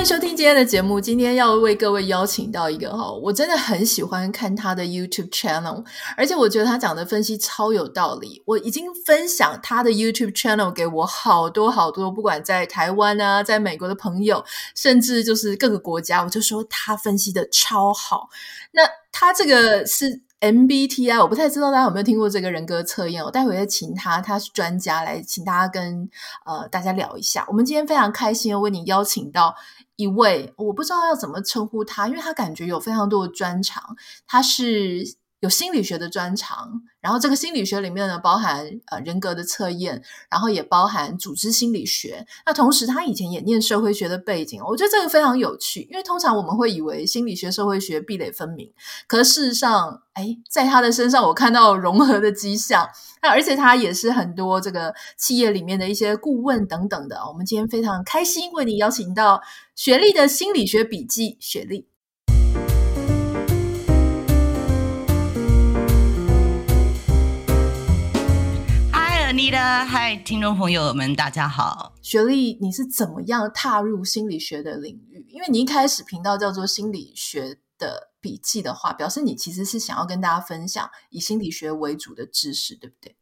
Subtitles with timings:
[0.00, 0.98] 迎收听今天的节目。
[0.98, 5.84] 今天要为各位邀请到一个哈，我真的很喜欢看他的 YouTube channel，
[6.16, 8.42] 而且我觉得他讲的分析超有道理。
[8.46, 14.42] 我已经分享他的 YouTube channel 给我好多好多，不管在台湾啊，在美国的朋友，
[14.74, 18.30] 甚至就是各个国家，我就说他分析的超好。
[18.72, 18.80] 那
[19.12, 20.22] 他这个是。
[20.40, 23.22] MBTI，我不太知道大家有没有听过这个人格测验。
[23.22, 26.08] 我待会再请他，他是专家来请大家跟
[26.46, 27.44] 呃大家聊一下。
[27.46, 29.54] 我们今天非常开心，为你邀请到
[30.00, 35.19] 一位，我不知道要怎么称呼他，因为他感觉有非常多的专长，他是。
[35.40, 42.26] 有心理学的专长，然后这个心理学里面呢，包含呃人格的测验，然后也包含组织心理学。
[42.44, 45.88] 那同时，他以前也念社会学的背景，我觉得这个非常有趣。
[45.90, 48.70] 因为通常我们会以为心理学、社会学壁垒分明，
[49.06, 52.86] 可事实上，哎，在他的身上我看到融合的迹象。
[53.22, 57.18] 那而且他也是很多这个企业里面的一些顾问等等的。
[57.26, 59.42] 我们今天非常开心为你邀请到
[59.74, 61.86] 雪莉的心理学笔记，雪莉
[69.32, 69.50] 力。
[69.50, 71.94] 嗨，听众朋友们，大家好。
[72.02, 75.26] 雪莉，你是怎么样踏入心理学的领域？
[75.28, 83.16] 因为你一开始频道叫做心理学的笔记的话，表示你其实是想要跟大家分享以心理学为主的知识，对不对？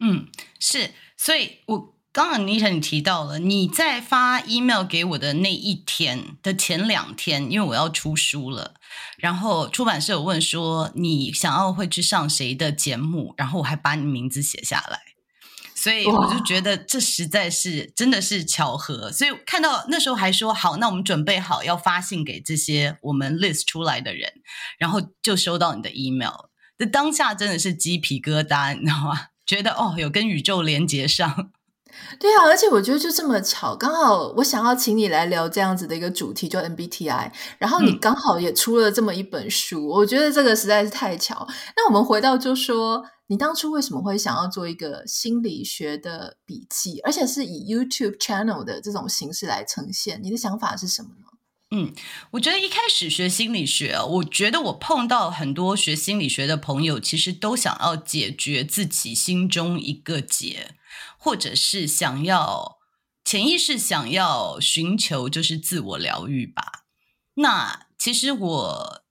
[0.00, 0.90] 嗯，是。
[1.16, 8.74] 所以我刚刚 Anita 你提到了，你在发 email 给我的那一天的前两天，因为我要出书了，
[9.16, 15.13] 然后出版社有问说你想要会去上谁的节目，然后我还把你名字写下来。
[15.84, 24.32] 所以我就觉得这实在是真的是巧合，所以看到那时候还说好，那我们准备好要发信给这些我们 list 出来的人，
[24.78, 29.26] 然后就收到你的 email，这当下真的是鸡皮疙瘩，你知道吗？
[29.44, 31.50] 觉得哦，有跟宇宙连接上。
[32.18, 41.46] 对啊，而且我觉得就这么巧，刚好我想要请你来聊这样子的一个主题，就 MBTI，然后你刚好也出了这么一本书，嗯、我觉得这个实在是太巧。
[41.76, 43.04] 那我们回到就说。
[43.26, 50.22] 你当初为什么会想要做一个心理学的笔记，而且是以 YouTube channel 的这种形式来呈现？
[50.22, 51.26] 你的想法是什么呢？
[51.70, 51.94] 嗯，
[52.32, 60.74] 我觉得一开始学心理学，我觉得我碰到很多学心理学的朋友，其实都想要解决自己心中一个结，
[61.18, 62.76] 或者是想要
[63.24, 66.84] 潜意识想要寻求就是自我疗愈吧。
[67.36, 69.03] 那其实我。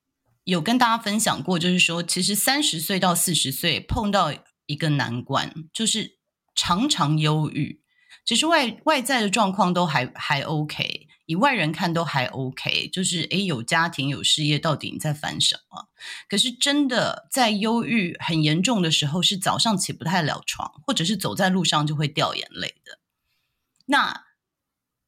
[0.43, 4.33] 有跟大家分享过，就是说，其实三十岁到四十岁碰到
[4.65, 6.17] 一个难关，就是
[6.53, 7.81] 常常忧郁。
[8.25, 15.89] 其实外外在的状况都还还 OK，以外人看都还 OK，就是诶，有家庭有事业，到底你在烦什么？
[16.29, 22.99] 可是真的在忧郁很严重的时候，是早上起不太了床，或者是走在路上就会掉眼泪的。
[23.87, 24.25] 那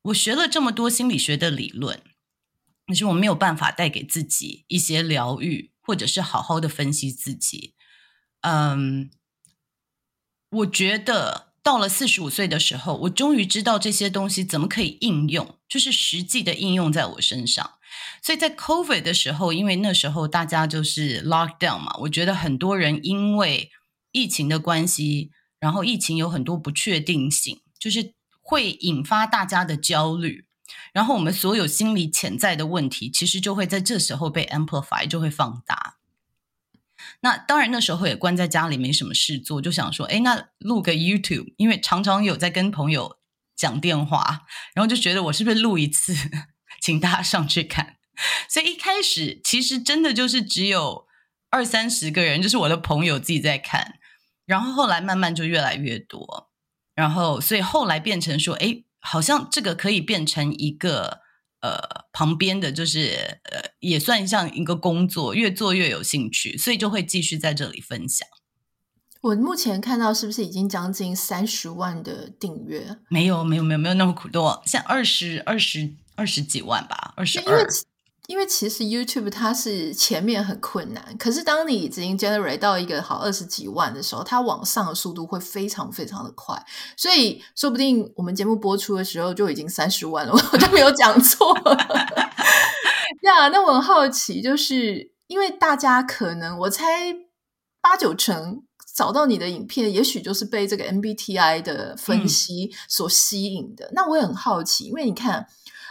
[0.03, 2.02] 我学了这么多心理学的理论。
[2.88, 7.73] 可是我没有办法带给自己一些疗愈，或者是好好的分析自己。
[8.41, 9.09] 嗯，
[10.50, 17.72] 我觉得到了四十五岁的时候，我终于知道这些东西怎么可以应用，就是实际的应用在我身上。
[18.22, 23.72] 所以在 COVID 的时候，因为那时候大家就是 lockdown 嘛，我觉得很多人因为
[24.12, 30.46] 疫情的关系，然后疫情有很多不确定性，就是会引发大家的焦虑。
[30.95, 35.97] 然后我们所有心理潜在的问题，其实就会在这时候被 amplify，就会放大。
[37.19, 43.17] 那当然那时候也关在家里没什么事做，就想说，哎，那录个 YouTube，因为常常有在跟朋友
[43.57, 46.16] 讲电话，然后就觉得我是不是录一次，
[46.79, 47.97] 请大家上去看。
[48.47, 51.07] 所以一开始其实真的就是只有
[51.50, 54.00] 二三十个人，就是我的朋友自己在看，
[54.45, 56.50] 然后后来慢慢就越来越多，
[56.95, 58.84] 然后所以后来变成说，哎。
[59.05, 61.19] 好像这个可以变成一个
[61.61, 61.79] 呃
[62.11, 68.28] 旁边的就是呃也算像一个工作，越做越有兴趣，所以就会继续在这里分享。
[69.22, 72.97] 我目前看到是不是已经将近三十万的订阅？
[73.09, 77.46] 没有没有没有没有那么苦多，像二十二十二十几万吧，二十二。
[77.46, 77.66] 因为
[78.47, 86.63] 其实 YouTube 它是前面很困难，可是当你已经 generate 到一个好二十几万的时候，它往上的速度会非常非常的快，
[86.97, 91.55] 所以说不定我们节目播出的时候就已经三十万了，我就没有讲错。
[93.22, 97.16] 呀， yeah, 那我很好奇，就是因为大家可能我猜
[97.81, 98.63] 八九成
[98.95, 103.85] 找到你的影片，也许就是被这个 MBTI 的分析所吸引的。
[103.85, 105.47] 嗯、那我也很好奇，因为你看。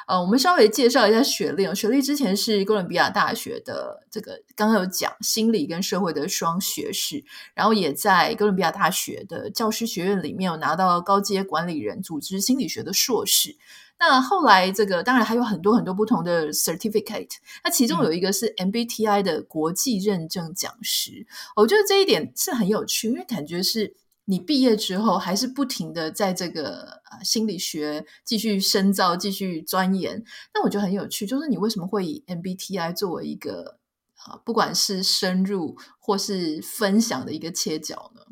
[0.07, 1.75] 呃，我们稍微介绍一下雪莉。
[1.75, 7.25] 雪莉之前是哥伦比亚大学的这个刚刚有讲心理跟社会的双学士，
[7.55, 13.57] 然后也在哥伦比亚大学的教师学院里面有拿到高阶管理人组织心理学的硕士。
[13.99, 21.11] 那后来这个当然还有很多很多不同的 certificate，那其中有一个是 MBTI 的国际认证讲师。
[21.13, 23.95] 嗯、我觉得这一点是很有趣，因为感觉是。
[24.27, 30.25] 你毕业之后还是不停的在这个心理学继续深造、继续钻研，
[30.55, 33.79] 那我觉得很有趣，就是你为什么会以 MBTI 作为一个
[34.25, 38.23] 啊，不管是深入或是分享的一个切角呢？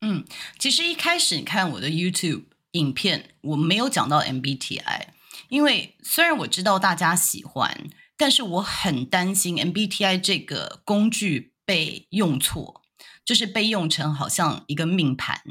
[0.00, 0.24] 嗯，
[0.58, 5.08] 其实一开始你看我的 YouTube 影片，我没有讲到 MBTI，
[5.48, 12.82] 因为虽然我知道大家喜欢，但是我很担心 MBTI 这个工具被用错。
[13.26, 15.42] 就是被用成好像一个命盘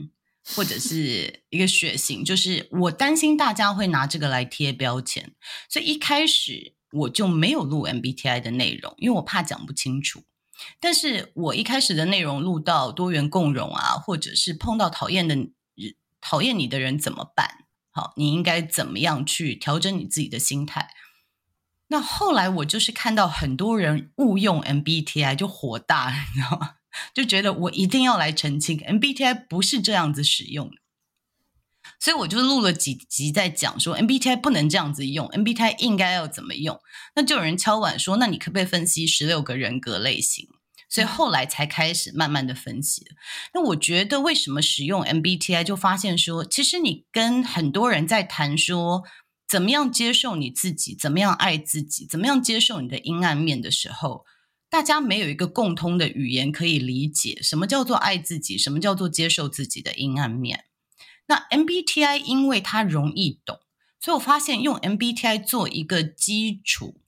[0.55, 5.35] 或者是一个血型，就是我担心大家会拿这个来贴标签，
[5.69, 10.23] 所以一开始我就没有录 MBTI 的内容，因为我怕讲不清楚。
[10.79, 15.35] 但是我一开始的内容录到多元共融啊，或者是碰到讨厌的
[16.21, 17.65] 讨厌你的人怎么办？
[17.91, 20.91] 好，你应该怎么样去调整你自己的心态？
[21.87, 26.75] 那后来我就是看到很多人误用 MBTI 就火大，你知道吗？
[27.13, 30.75] 就觉得我一定要来澄清，MBTI 不是这样子使用的，
[31.99, 36.79] 所以我就录了几集在讲说 MBTI 不能这样子用，MBTI 应该要怎么用。
[37.15, 40.47] 那就有人敲碗说，那你可不可以分析十六个人格类型？
[40.87, 43.05] 所以后来才开始慢慢的分析。
[43.53, 49.03] 那我觉得为什么使用 MBTI，就发现说，其实你跟很多人在谈说，
[49.47, 54.25] 怎么样接受你自己，怎么样爱自己，怎么样接受你的阴暗面的时候。
[54.75, 60.65] 大家没有一个共通的语言可以理解什么叫做爱自己，什么叫做接受自己的阴暗面。
[61.27, 63.61] 那 MBTI 因为它容易懂，
[64.01, 66.99] 所以我发现用 MBTI 做一个基础，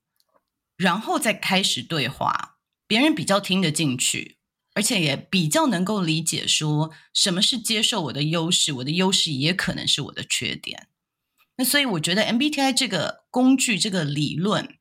[0.77, 2.55] 然后再开始对话，
[2.87, 4.37] 别人比较听得进去，
[4.73, 10.87] 而且也比较能够理解说什么是接受我的优势，我的优势也可能是我的缺点。
[11.57, 14.76] 那所以我觉得 MBTI 这个工具，这个理论。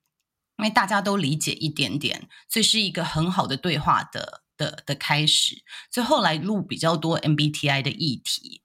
[0.58, 5.62] 因为大家都理解一点点，所以是一个很好的对话的的的开始。
[5.90, 8.62] 所以后来录比较多 MBTI 的议题。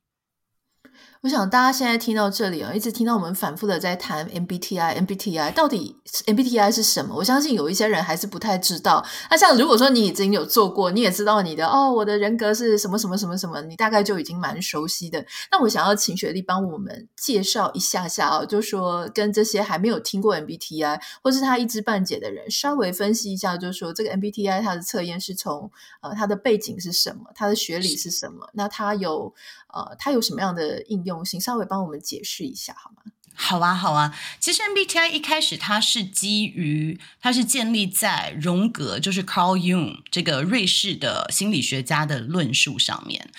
[1.23, 5.95] 我想大家现在听到这里啊，一直听到我们反复的在谈 MBTI，MBTI 到底
[6.25, 7.13] MBTI 是什么？
[7.15, 9.06] 我相信有一些人还是不太知道。
[9.29, 15.23] 那像如果说你已经有做过，你也知道你的哦，我的人格是什么什么什么什么，你大概就已经蛮熟悉的。
[15.51, 25.69] 那我想要请雪莉帮我们介绍一下下啊，就说跟这些还没有听过 MBTI 或是他一知半解的人，稍微分析一下，就是说这个 MBTI 它的测验是从
[26.01, 29.31] 呃它的背景是什么，它的学理是什么，那它有。
[29.74, 33.12] 呃，它有什么样的应用稍微帮我们解释一下好吗？
[33.34, 34.18] 好啊，好啊。
[34.40, 43.31] 其实 MBTI 一开始它是基于，它是建立在荣格，就是 Carl Jung 这个瑞士的心理学家的论述上面。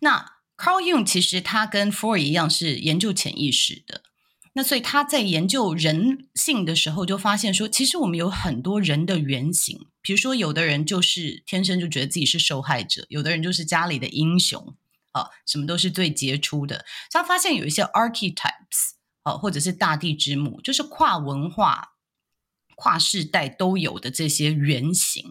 [0.00, 4.02] 那 Carl Jung 其实他跟 f o r 一样是研究潜意识的。
[4.54, 9.86] 那所以他在研究人性的时候，就发现说，其实我们有很多人的原型。
[10.02, 14.74] 比如说，有的人就是天生就觉得自己是受害者，有的人就是家里的英雄。
[15.12, 16.84] 啊，什么都是最杰出的。
[17.10, 18.92] 他发现有一些 archetypes，
[19.22, 21.90] 啊，或者是大地之母，就是跨文化、
[22.76, 25.24] 跨世代都有的这些原型。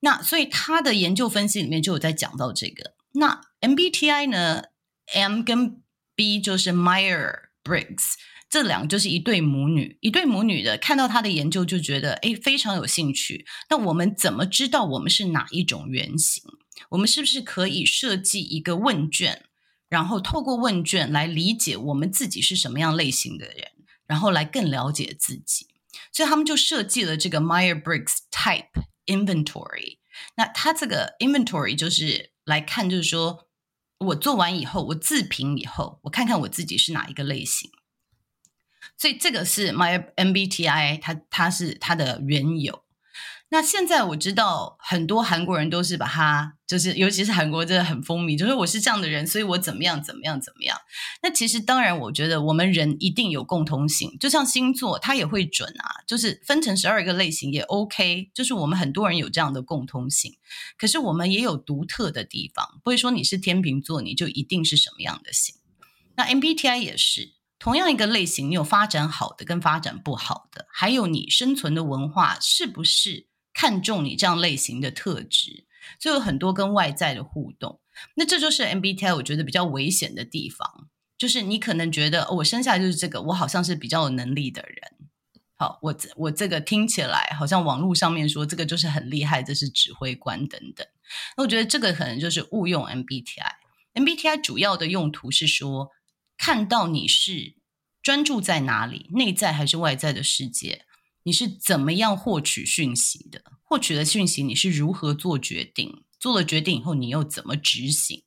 [0.00, 2.94] 那所以他的研究分析里面就有在讲到这个。
[3.12, 4.62] 那 MBTI 呢
[5.14, 5.80] ，M 跟
[6.14, 8.14] B 就是 Meyer-Briggs，
[8.50, 13.46] 这两个就是一对母女，一对母女的看到他的研究就觉得诶非常有兴趣。
[13.70, 16.42] 那我们怎么知道我们是哪一种原型？
[16.90, 19.44] 我们是不是可以设计一个问卷，
[19.88, 23.68] 然后透过问卷来理解我们自己是什么样类型的人，
[24.06, 25.66] 然后来更了解自己？
[26.10, 28.70] 所以他们就设计了这个 Meyer-Briggs Type
[29.06, 29.98] Inventory。
[30.36, 33.48] 那他这个 Inventory 就是来看，就是说
[33.98, 37.70] 我做完以后，我自评以后，我看看我自己是哪一个类型。
[38.98, 42.84] 所以这个是 My MBTI，它它是它的缘由。
[43.52, 50.78] 那现在我知道很多韩国人都是把它，就是尤其是韩国真的很风靡，就是我是这样的人，所以我怎么样怎么样怎么样。
[51.22, 60.32] 那其实当然，我觉得我们人一定有共通性，就像星座，它也会准啊，就是分成十二个类型也 OK，就是我们很多人有这样的共通性。
[60.78, 65.56] 可是我们也有独特的地方，不会说你是天秤座，你就一定是什么样的型。
[66.16, 73.26] 那 MBTI 也是同样一个类型，你有发展好的跟发展不好的，还有你生存的文化是不是？
[73.62, 75.66] 看重你这样类型的特质，
[76.00, 77.80] 所以有很多跟外在的互动。
[78.16, 84.78] 那这就是 MBTI 我觉得比较危险的地方，就是你可能觉得，我生下来就是这个，我好像是比较有能力的人，
[85.54, 90.84] 好，我我这个听起来好像网络上面说这个就是很厉害，这是指挥官等等。
[91.36, 93.52] 那我觉得这个可能就是误用 MBTI。
[93.94, 95.90] MBTI 主要的用途是说，
[96.36, 97.54] 看到你是
[98.02, 100.84] 专注在哪里，内在还是外在的世界，
[101.24, 103.42] 你是怎么样获取讯息的？
[103.62, 106.04] 获取的讯息，你是如何做决定？
[106.18, 108.24] 做了决定以后，你又怎么执行？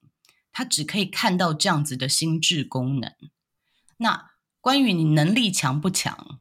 [0.52, 3.12] 他只可以看到这样子的心智功能。
[3.98, 6.40] 那关于你能力强不强，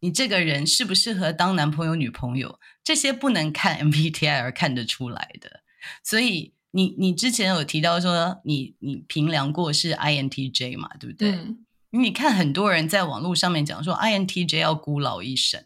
[0.00, 5.62] 你这个人适不适合当男朋友、女朋友，这些不能看 MBTI 而看得出来的。
[6.02, 6.54] 所以。
[6.74, 11.32] 你你之前有提到说你你评量过是 INTJ 嘛，对不对？
[11.32, 15.62] 嗯、你看很多人在网络上面讲说 INTJ 要孤老一生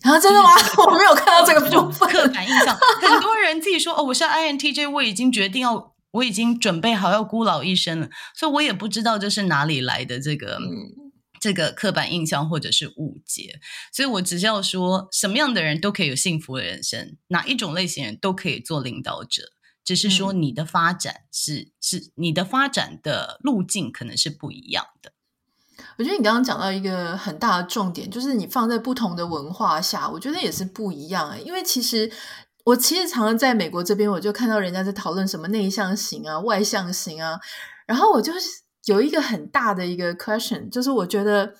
[0.08, 0.50] 啊，真的吗？
[0.86, 2.08] 我没有看到这个部分。
[2.08, 13.60] 刻板印象，很多人自己说哦，我是 INTJ，我已经决定要，我已经准备好要孤老一生了，所以我也不知道这是哪里来的这个、嗯、这个刻板印象或者是误解，
[13.92, 19.42] 所以我只是要说，什么样的人都可以有幸福的人生，哪一种类型人都可以做领导者。
[19.82, 25.12] 只是说你的发展是、嗯、是你的发展的路径可能是不一样的。
[26.00, 32.10] 我觉得你刚刚讲到一个很大的重点，就是你放在不同的文化下，我觉得也是不一样、因为其实
[32.64, 37.38] 我其实常常在美国这边，我就看到人家在讨论什么内向型啊、外向型啊，
[37.86, 38.32] 然后我就
[38.86, 41.52] 有一个很大的一个 question，就是我觉得。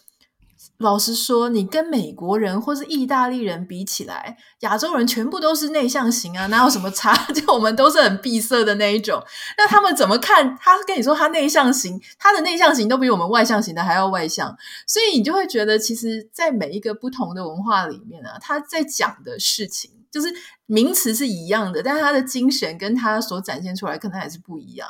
[0.81, 7.15] 老实说，你跟美国人或是意大利人比起来，亚洲人全部都是内向型啊，哪有什么差？
[7.35, 9.23] 就我们都是很闭塞的那一种。
[9.59, 10.57] 那他们怎么看？
[10.59, 14.57] 他跟你说他内向型，他的内向型都比我们外向型的还要外向，
[14.87, 20.35] 所以你就会觉得，其实，在每一个不同的文化里面啊，他在讲的事情，就是
[20.65, 24.89] 名词是一样的，但是他的精神跟他所展现出来可能还是不一样。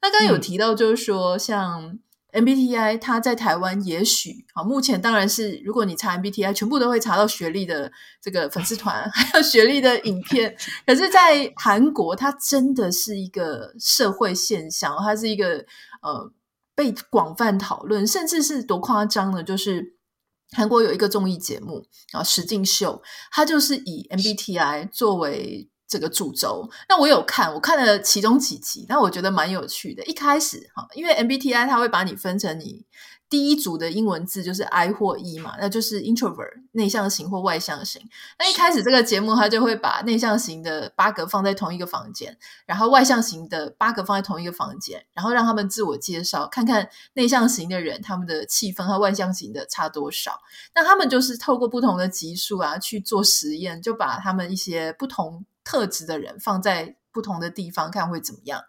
[0.00, 1.98] 那刚刚有提到，就是说、嗯、像。
[2.36, 7.90] MBTI 它在台湾也许啊，目前当然是如果你查 MBTI，全部都会查到学历的
[8.20, 10.54] 这个粉丝团， 还有学历的影片。
[10.86, 15.64] 可是，在韩国，它真的是一个社会现象，它是一个
[16.02, 16.30] 呃
[16.74, 19.42] 被广泛讨论，甚至是多夸张的？
[19.42, 19.96] 就是
[20.52, 23.02] 韩国有一个综艺节目啊，实境秀，
[23.32, 25.70] 它就是以 MBTI 作为。
[25.88, 30.04] 这个主轴，那我有看，我看了其中几集，但我觉得蛮有趣的。
[30.04, 32.84] 一开始哈，因为 MBTI 它会把你分成你
[33.28, 38.00] 第一组的英文字就是 I 或 E 嘛，那就是 introvert 内向型或外向型。
[38.38, 50.40] 那一开始这个节目它就会把内向型的八个放在同一个房间，然后外向型的八个放在同一个房间，然后让他们自我介绍，看看内向型的人他们的气氛和外向型的差多少。
[50.74, 55.44] 那他们就是透过不同的级数啊去做实验，就把他们一些不同。
[55.66, 58.62] 特质的人放在不同的地方看会怎么样？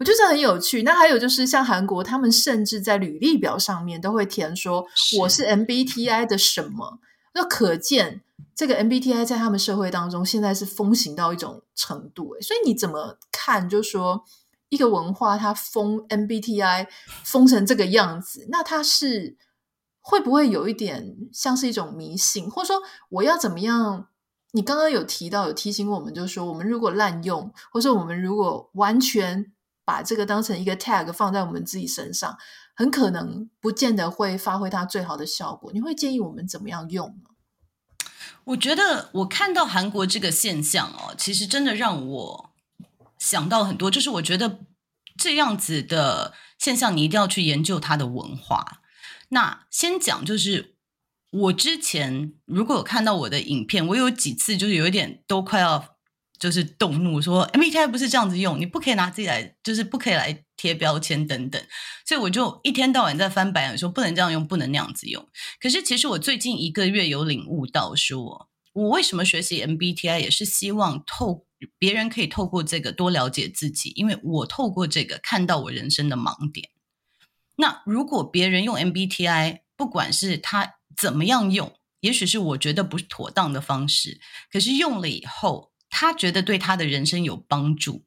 [0.00, 0.82] 我觉得这很有趣。
[0.82, 4.84] 那还有就是像韩国，他们甚至在履历表上面都会填说
[5.20, 6.98] 我是 MBTI 的什么，
[7.32, 8.22] 那可见
[8.56, 12.34] 这个 MBTI 在他们社会当中现在是风行到一种程度。
[12.40, 13.68] 所以你怎么看？
[13.68, 14.24] 就是说
[14.70, 16.88] 一个文化它封 MBTI
[17.22, 19.36] 封成这个样子，那它是
[20.00, 24.08] 会不会有一点像是一种迷信，或者说我要怎么样？
[24.54, 29.52] 你刚刚有提到，有提醒我们，就是说，我们如果滥用，或者我们如果完全
[29.84, 32.38] 把这个当成一个 tag 放在我们自己身上，
[32.76, 35.72] 很可能不见得会发挥它最好的效果。
[35.74, 37.30] 你会建议我们怎么样用呢？
[38.44, 42.50] 我觉得我看到韩国这个现象哦，其实真的让我
[43.18, 43.90] 想到很多。
[43.90, 44.60] 就是我觉得
[45.18, 48.82] 这样子的现象，你一定要去研究它的文化。
[49.30, 50.73] 那先讲就是。
[51.34, 55.96] 我之前如果有看到我的影片，我有几次就是有一点都快要
[56.38, 61.60] 就是动怒，说 MBTI 不是这样子用，你不可以拿自己来，就是不可以来贴标签等等，
[62.06, 65.26] 所以我就一天到晚在翻白眼，说不能这样用，不能那样子用。
[65.60, 71.46] 可是其实我最近一个月有领悟到说，说我为什么学习 MBTI 也是希望透
[71.78, 76.68] 别人可以透过这个多了解自己，因为我透过这个看到我人生的盲点。
[77.56, 80.74] 那如果别人用 MBTI，不管是他。
[80.96, 81.74] 怎么样用？
[82.00, 84.20] 也许是我觉得不妥当的方式，
[84.52, 88.04] 可是用了以后，他觉得对他的人生有帮助，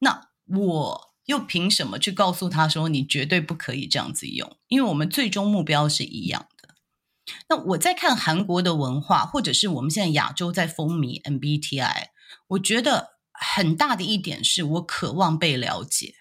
[0.00, 4.58] 那我又凭什么去告诉他说你绝对不可以这样子用？
[4.68, 6.74] 因为我们最终目标是一样的。
[7.48, 12.08] 那我在看韩国的文化，或者是我们现在亚洲在风靡 MBTI，
[12.48, 16.16] 我觉得很大的一点是我渴望被了解，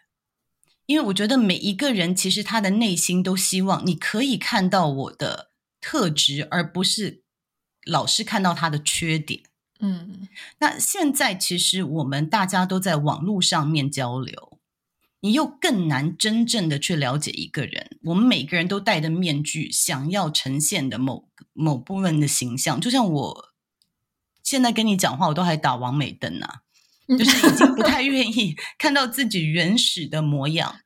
[0.85, 5.48] 因为我觉得每一个人其实他的内心都希望你可以看到我的。
[5.81, 7.23] 特质，而不是
[7.85, 9.43] 老是看到他的缺点。
[9.79, 10.27] 嗯，
[10.59, 14.59] 那现在其实我们大家都在网络上面交流，
[15.21, 17.97] 你又更难真正的去了解一个人。
[18.03, 23.49] 我们每个人都戴着面具，想要呈现的某某部分的形象，就像我
[24.43, 26.63] 现在跟你讲话，我都还打王美灯啊，
[27.07, 30.81] 就是已经不太愿意看到自己原始的模样。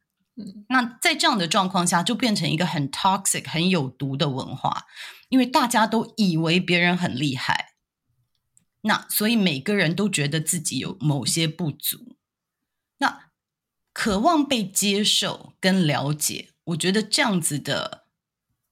[0.67, 4.85] 那在这样的状况下，就变成一个很 toxic、很有毒的文化，
[5.29, 7.75] 因为大家都以为别人很厉害，
[8.81, 12.17] 那所以每个人都觉得自己有某些不足，
[12.97, 13.25] 那
[13.93, 18.05] 渴望被接受跟了解，我觉得这样子的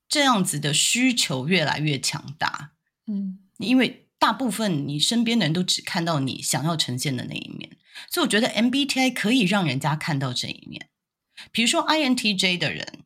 [0.09, 2.71] 这样子的需求越来越强大。
[3.05, 7.77] 嗯，因为大部分你身边的人都只看到你想要呈现的那一面，
[8.09, 10.87] 所以我觉得 MBTI 可以让人家看到这一面。
[11.51, 13.03] 比如说 INTJ 的人，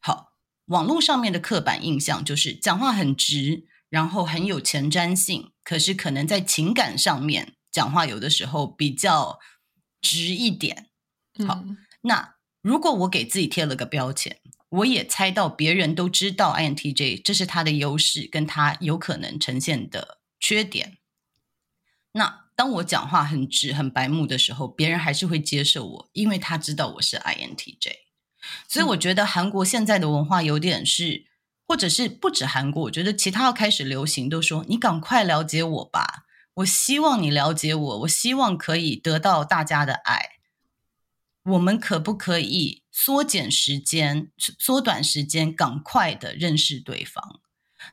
[0.00, 0.32] 好，
[0.66, 9.38] 网络上面的刻板印象就是讲话很直，然后很有前瞻性，可是可能在情感上面讲话有的时候比较
[10.00, 10.90] 直一点。
[11.46, 20.98] 好，嗯、那如果我给自己贴了个标签，我也猜到别人都知道 INTJ 这是他的优势，跟他有可能呈现的缺点，
[22.12, 22.41] 那。
[22.54, 27.96] 当我讲话很直、很白目的时候，别人还是会接受我，因为他知道我是 INTJ。
[28.68, 31.26] 所以我觉得韩国现在的文化有点是，
[31.66, 40.30] 或者是不止韩国，我觉得其他要开始流行，都说你赶快了解我吧，我希望你了解我，我希望可以得到大家的爱。
[41.44, 47.40] 我们可不可以缩减时间、缩短时间，赶快的认识对方？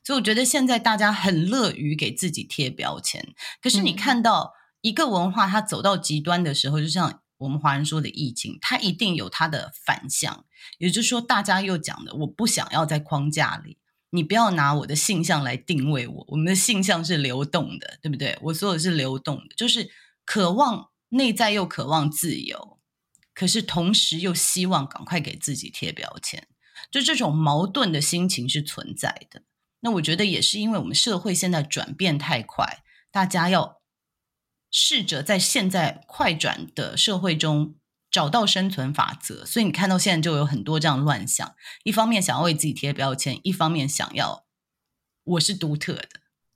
[0.03, 4.53] 所以我觉得现在大家很乐于给自己贴标签，可是你看到。
[4.81, 10.45] 一个文化它走到极端的时候，就像我们华人说的易经，它一定有它的反向。
[10.77, 13.77] 也就是说，大家又讲的，我不想要在框架里，
[14.11, 16.25] 你不要拿我的性向来定位我。
[16.29, 18.39] 我们的性向是流动的，对不对？
[18.43, 19.91] 我说的是流动的，就是
[20.23, 22.79] 渴望内在又渴望自由，
[23.33, 26.47] 可是同时又希望赶快给自己贴标签，
[26.89, 29.41] 就这种矛盾的心情是存在的。
[29.81, 33.79] 那我觉得也是因为我们社会现在转变太快，大家要。
[34.71, 37.73] 试着在现在快转的社会中
[38.11, 41.55] 找到生存法则，所以你看到现在就有很多这样乱象。
[41.83, 44.45] 一方面想要为自己贴标签，一方面想要
[45.23, 46.07] 我是独特的，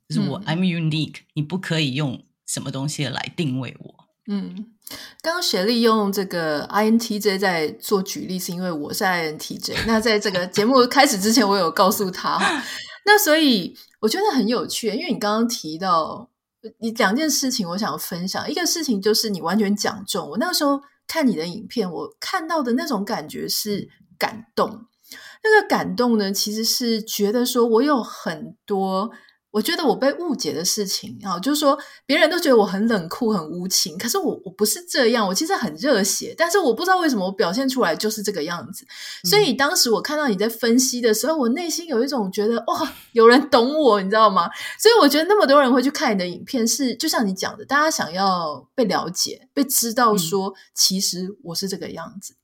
[0.08, 3.94] 就是我、嗯、I'm unique，你不可以用什么东西来定位我。
[4.28, 4.72] 嗯，
[5.20, 9.86] 刚刚雪莉用这个 INTJ 在做举例，是因为我是 INTJ。
[9.88, 12.38] 那在这个节目开始之前，我有告诉他，
[13.04, 16.30] 那所以我觉得很有趣，因为你刚刚提到。
[16.78, 18.50] 你两件事情，我想分享。
[18.50, 20.30] 一个事情就是你完全讲中。
[20.30, 23.86] 我那个时候看你的影片，我看到的那种感觉是
[24.16, 24.86] 感动。
[25.42, 29.10] 那个感动呢，其实是觉得说我有很多。
[29.54, 38.84] 我觉得我被误解的事情啊，就是说别人都觉得我很冷酷、很无情，可是我我不是这样，我其实很热血，但是我不知道为什么我表现出来就是这个样子。
[39.22, 44.50] 嗯、所以当时我看到你在分析的时候，我内心有一种觉得哇，有人懂我，你知道吗？
[44.76, 52.34] 所以我觉得那么多人会去看你的影片，是就像你讲的，大家想要被了解、被知道，说其实我是这个样子。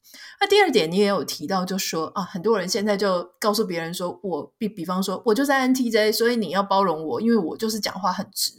[0.41, 8.53] 那第二点，你也有提到，就说啊，很多人现在就告诉别人说，我比比方说，我就是 INTJ，所以你要包容我，因为我就是讲话很直。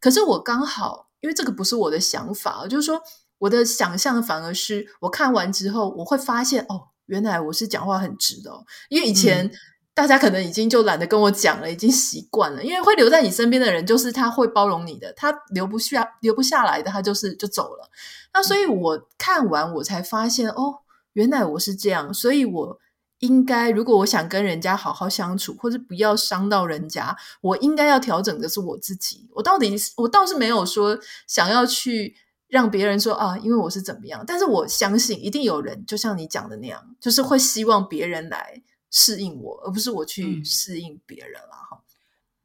[0.00, 2.98] 可是我刚好，因为这个不是我的想法，就是说
[3.38, 8.64] 我的想象反而是，我看完之后，我会发现哦，原来我是讲话很直的哦。
[8.88, 9.50] 因为以前
[9.92, 12.64] 大家可能已经就懒得跟我讲了，已经习惯了。
[12.64, 17.90] 因为会留在你身边的人，就是他会包容你的，他留不下留不下来的，他就是就走了。
[18.32, 20.80] 那所以我看完，我才发现哦。
[21.16, 22.78] 原来我是这样，所以我
[23.20, 29.26] 应该，如果我想跟人家好好相处，或者不要伤到人家，我应该要调整的是我自己。
[29.32, 32.14] 我到底，我倒是没有说想要去
[32.48, 34.22] 让别人说啊，因为我是怎么样。
[34.26, 41.78] 但是我相信，一定有人就像你讲的那样，就是会希望别人来适应我，而不是我去适应别人了哈。
[41.80, 41.85] 嗯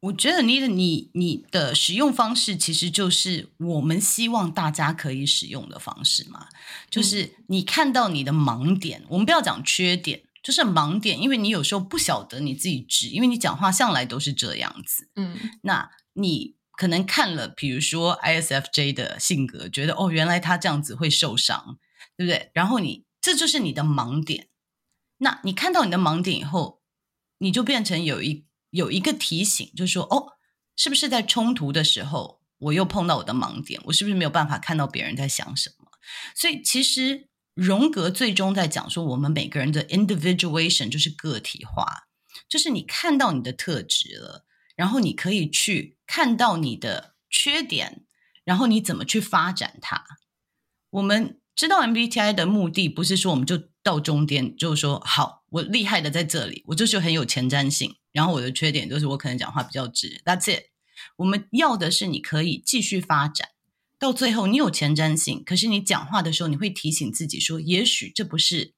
[0.01, 6.47] 我觉得你的你你的使用方式其实就是我们希望大家可以使用的方式嘛，
[6.89, 21.77] 就是你看到你的盲点，我们不要讲缺点，就是盲点，因为你有时候不晓得你自己直，因为你讲话向来都是这样子，嗯，那你可能看了，比如说 ISFJ 的性格，觉得哦，原来他这样子会受伤，
[22.17, 22.49] 对不对？
[22.55, 24.47] 然后你这就是你的盲点，
[25.19, 26.81] 那你看到你的盲点以后，
[27.37, 28.45] 你就变成有一。
[28.71, 30.33] 有一个提醒，就是说，哦，
[30.75, 33.79] 是不是在冲突的时候，我又碰到我的盲点？
[33.85, 35.87] 我是不是没有办法看到别人在想什么？
[36.35, 42.07] 所以，其实荣格最终在讲说，我们每个人的 individuation 就是个体化，
[42.49, 48.05] 就是你看到你的特质了，然后你可以去看到你的缺点，
[48.43, 50.03] 然后你怎么去发展它。
[50.89, 60.65] 我们知道 MBTI 的目的不是说我们就到终点，就是说好，我厉害的在这里，我就是很有前瞻性，然后我的缺点就是我可能讲话比较直，That's it。
[61.17, 63.49] 我们要的是你可以继续发展，
[63.97, 68.73] 到最后你有前瞻性，可是你讲话的时候你会提醒自己说，也许这不是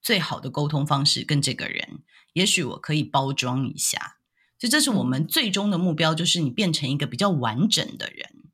[0.00, 4.16] 最好的沟通方式跟这个人，也许我可以包装一下。
[4.58, 8.44] 所以这是我们最终的目标，就是你变成一个比较完整的人。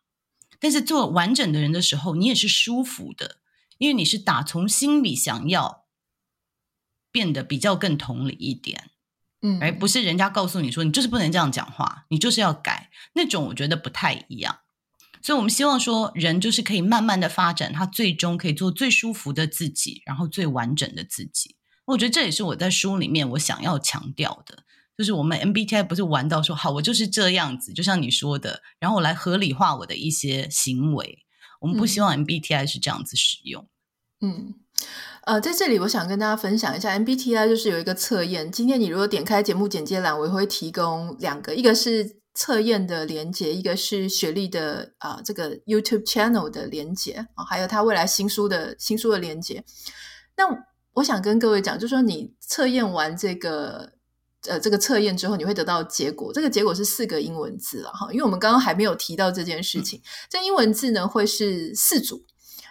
[0.59, 3.40] 但是做完整的人的时候，你也是舒服的，
[3.76, 5.87] 因为你是打从心里想要
[7.12, 8.90] 变得比较更同理一点，
[9.42, 14.59] 嗯，而不是人家告诉你说你就是不能这样讲话，你就是要改那种，我觉得不太一样。
[15.20, 21.57] 所以我们希望说，人就是可以慢慢的发展，他最终可以做最舒服的自己，然后最完整的自己。
[21.87, 24.64] 我觉得这也是我在书里面我想要强调的。
[24.96, 31.24] 就是我们 MBTI 不是玩到说好，我就是这样子，就像你说的，然后我来合理化我的一些行为。
[31.61, 33.68] 我们不希望 MBTI 是这样子使用。
[34.20, 34.55] 嗯，
[35.28, 38.50] 呃，在这里我想跟大家分享一下 MBTI，就是有一个测验。
[38.50, 49.62] 今天你如果点开节目简介栏，我会提供两个，一个是测验的连接，一个是雪莉的啊、呃、这个 YouTube channel 的连接啊，还有他未来新书的新书的连接。
[50.38, 50.44] 那
[50.94, 53.92] 我想跟各位讲，就是说你测验完这个。
[54.46, 60.00] 呃，这个测验之后你会得到结果，这个结果是四个英文字了哈，因为我们刚刚还没有提到这件事情。
[60.30, 62.24] 这英文字呢会是四组，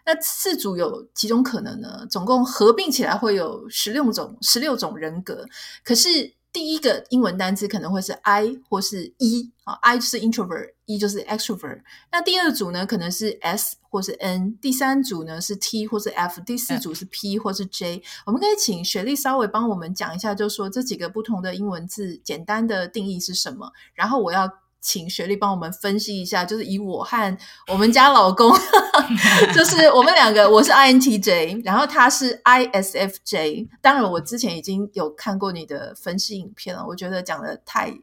[0.08, 2.08] 那四组有几种可能呢？
[2.10, 5.46] 总共合并起来会有十六种，十六种人格，
[5.84, 6.34] 可是。
[6.54, 11.82] 第一个英文单词可能会是 I 或是 E 啊，I 就是 introvert，E 就是 extrovert。
[12.12, 14.58] 那第二组呢，可能是 S 或是 N。
[14.60, 16.42] 第三组呢是 T 或是 F。
[16.42, 18.02] 第四组是 P 或是 J。
[18.26, 23.72] 我们可以请雪莉稍微帮我们讲一下，就是说这几个不同的英文字简单的定义是什么？
[23.94, 24.52] 然后我要。
[24.80, 27.38] 请雪莉帮我们分析一下，就是以我和
[27.72, 28.52] 我们家老公
[29.54, 33.68] 就是我们两个，我是 INTJ，然后他是 ISFJ。
[33.82, 37.94] 当然，我之前已经有看过你的分析影片了，我觉得讲的太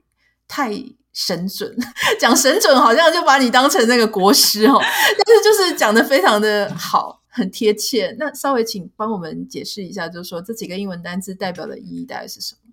[0.46, 0.72] 太
[1.12, 1.76] 神准，
[2.20, 8.14] 讲神准好像就把你当成那个国师哦，但是就是讲的非常的好，很贴切。
[8.18, 12.63] 那稍微请帮我们解释一下，就是说这几个英文单词代表的意义大概是什么？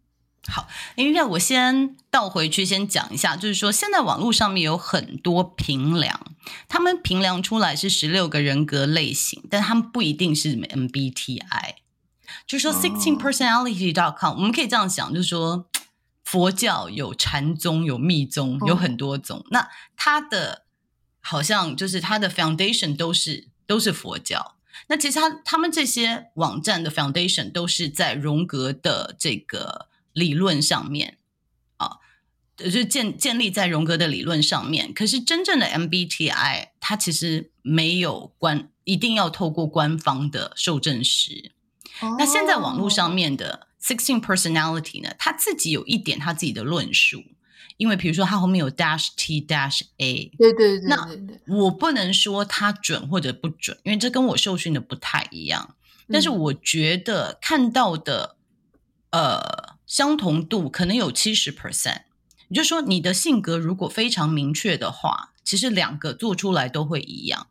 [0.51, 6.19] 好，因为我先倒回去先讲一下，就是说现在网络上面有很多评量，
[6.67, 11.75] 他们评量出来是十六个人格类型，但他们不一定是 MBTI。
[12.45, 15.67] 就是说，Sixteen Personality dot com，我们可以这样想，就是说
[16.25, 20.63] 佛教有禅宗、有密宗，有很多种，那它的
[21.21, 24.55] 好像就是它的 foundation 都是都是佛教。
[24.87, 29.87] 那其实他他们这些网站的 foundation 都是在荣格的这个。
[30.13, 31.17] 理论上面
[31.77, 31.97] 啊，
[32.57, 34.93] 就是建建立在荣格的理论上面。
[34.93, 41.51] 可是真正的 MBTI，它其实没有官，一定要透过官方的受证实。
[42.01, 42.15] Oh.
[42.17, 47.23] 那现在网络上面的 Sixteen Personality 呢，它自己有一点它自己的论述。
[47.77, 51.09] 因为比如说它后面有 Dash T Dash A，对对对，对，那
[51.47, 55.75] 我不能说它准或者不准，因为这跟我受训的不太一样。
[56.07, 58.35] 但是我觉得看到的，
[59.09, 59.70] 嗯、呃。
[59.91, 62.03] 相同度可能有七十 percent，
[62.47, 67.47] 也就是说，你的性格如果非常明确的话，其实两个做出来都会一样。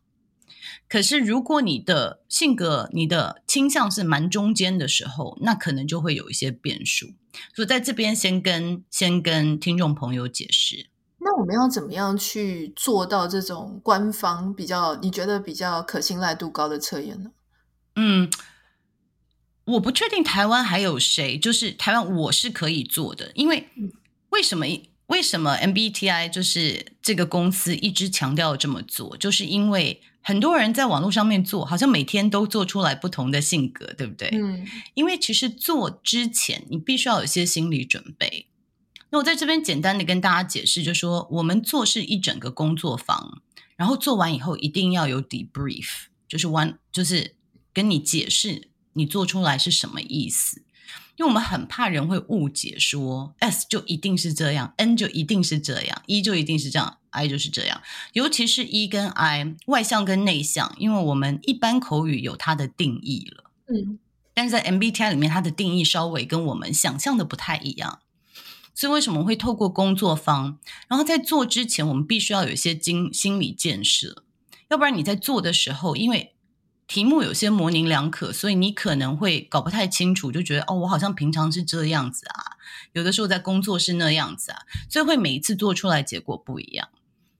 [0.89, 7.13] 可是，如果你的性格、你的倾向是蛮中间的时候，那可能就会有一些变数。
[7.55, 10.87] 所以，在这边先跟先跟听众朋友解释。
[11.19, 17.29] 那我们要怎么样去做到这种官方比较你觉得比较可信赖度高的测验呢？
[17.97, 18.27] 嗯。
[19.65, 23.67] 我不确定台湾还有谁，就是台湾我是可以做的，因为
[24.29, 24.65] 为什么
[25.07, 34.29] 为什么 MBTI 就是这个公司一直强调这么做，就是因为很多人在网络上面做，好像每天都做出来不同的性格，对不对？
[34.33, 38.47] 嗯，因为其实做之前你必须要有一些心理准备。
[39.09, 43.41] 那我在这边简单的跟大家解释，就是说我们做是一整个工作坊，
[43.75, 47.35] 然后做完以后一定要有 debrief，就是 one 就是
[47.73, 48.70] 跟你解释。
[48.93, 50.61] 你做出来是什么意思？
[51.17, 57.81] 因为我们很怕人会误解说，S 就一定是这样，N 就一定是这样，E 就一定是这样，I 就是这样。
[58.13, 63.99] 尤其是 E 跟 I，外向跟内向，因为我们一般口语有它的定义了，嗯，
[64.33, 67.99] 但是在 MBTI 里面，它的定义稍微跟我们想象的不太一样。
[68.73, 74.23] 所以为什么会透过工作方，然后在做之前，我们必须要有一些经心理建设，
[74.69, 76.33] 要不然你在做的时候，因为
[76.91, 82.59] 题目有些模棱两可，所以你可能会搞不太清楚，就觉得哦，我好像平常是这样子啊，
[82.91, 86.89] 有的时候在工作是那样子啊，所以会每一次做出来结果不一样。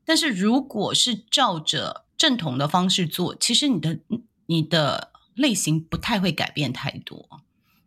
[0.06, 4.00] 但是如果是照着正统的方式做，其实你的
[4.46, 7.28] 你的类型不太会改变太多，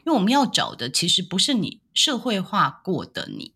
[0.05, 3.55] 因为我们要找的其实不是你社会化过的你，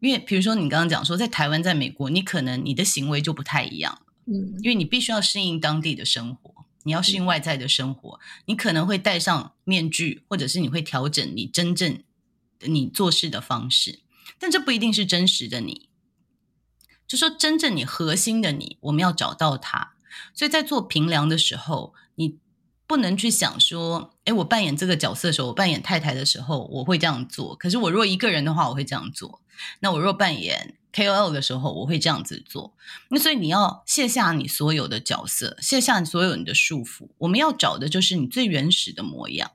[0.00, 12.02] 因为比如说你刚刚讲说在台湾、在美国，你可能你的行为就不太一样，嗯，因为你必须要适应当地的生活，你要适应外在的生活，你可能会戴上面具，或者是你会调整你真正
[12.60, 14.00] 你做事的方式，
[14.38, 15.88] 但这不一定是真实的你。
[17.06, 19.94] 就说真正你核心的你，我们要找到它。
[20.34, 22.38] 所以在做评量的时候，你
[22.86, 27.56] 不能去想说，诶，我扮演这个角色的时候，我扮演太太的时候，我会这样做。
[27.56, 29.42] 可是我若一个人的话，我会这样做。
[29.80, 32.74] 那我若扮演 KOL 的时候，我会这样子做。
[33.10, 37.08] 那所以你要卸下你所有的角色，卸下你所有你的束缚。
[37.18, 39.52] 我们要找的就是你最原始的模样。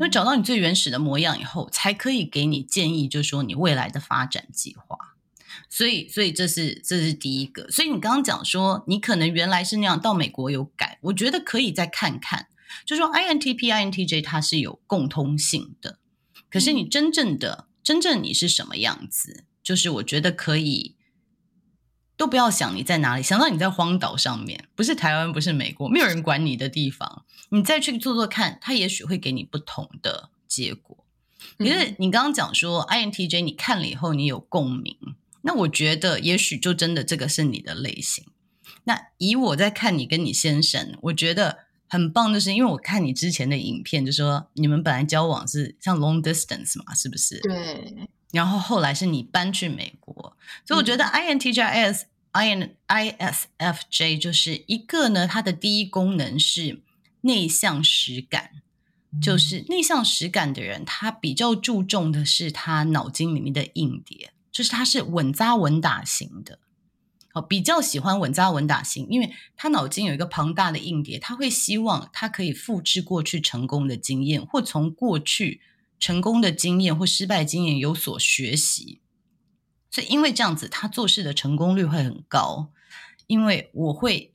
[0.00, 4.96] 那找到你最原始的模样以后，才可以给你建议，就是说你未来的发展计划。
[5.68, 7.70] 所以，所以这是这是第一个。
[7.70, 12.48] 所以你刚刚讲说，你可能原来是那样，到美国有改，我觉得可以再看看。
[12.86, 15.98] 就说 INTP、INTJ 它是有共通性的，
[16.50, 20.94] 可是你真正的、嗯、真正你是什么样子，就是我觉得可以
[22.16, 31.04] 都不要想你在哪里，想到你在荒岛上面，不是台湾，不是美国，没有人管你的地方，你再去做做看，它也许会给你不同的结果。
[31.58, 34.96] 可是你刚刚讲说 INTJ，你看了以后你有共鸣。
[35.42, 38.24] 那我觉得，也许就真的这个是你的类型。
[38.84, 47.40] 那以我在看你跟你先生，我觉得很棒，就是因为我看你之前的影片，就说你们本来交往是像 long distance 嘛，是不是？
[47.40, 48.08] 对。
[48.34, 56.82] 然后后来是你搬去美国，所以我觉得 INTJ、IS、IN、ISFJ 就是一个呢，它的第一功能是
[57.22, 58.50] 内向实感，
[59.22, 64.32] 就是内向实感的人，他比较注重的是他脑筋里面的硬碟。
[64.52, 66.60] 就是他是稳扎稳打型的，
[67.32, 75.60] 哦，比较喜欢稳扎稳打型，因为他脑筋有一个庞大的硬碟，他会希望他可以复制过去成功的经验，或从过去
[76.04, 79.00] 成功的经验或失败经验有所学习。
[79.90, 82.72] 所以因为这样子，他做事的成功率会很高，
[83.26, 84.34] 因为我会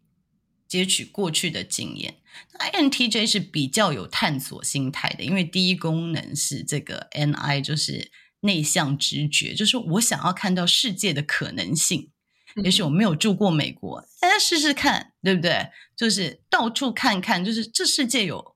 [0.67, 2.15] 截取过去的经验。
[2.57, 8.11] INTJ 是比较有探索心态的，因为第一功能是这个 NI，就是。
[8.41, 12.09] 内向直觉，就是我想要看到世界的可能性。
[12.63, 15.67] 也许我没有住过美国，哎，试试看，对不对？
[15.93, 18.55] 就是到处看看，就是这世界有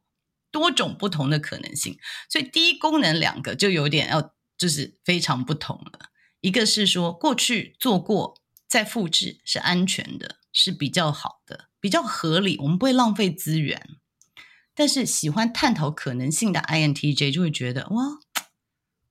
[0.53, 1.97] 多种不同的可能性。
[2.29, 6.11] 所以第一功能两个就有点要，就是非常不同了。
[6.39, 13.97] 一个是说过去做过再复制是安全的，是比较好的，比较合理，我们不会浪费资源。
[14.75, 18.19] 但是喜欢探讨可能性的 INTJ 就会觉得哇。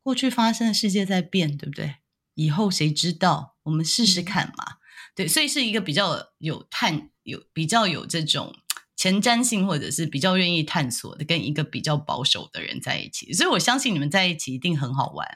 [0.03, 1.97] 过去发生的世界在变，对不对？
[2.35, 3.57] 以后谁知道？
[3.63, 4.79] 我们试试看嘛。
[5.15, 8.57] 对，所以是一个比较有探有比较有这种
[8.97, 13.33] 前瞻性，或者是比较愿意探索的，跟一个比较保守的人在一起。
[13.33, 15.27] 所以我相信你们在一起一定很好玩。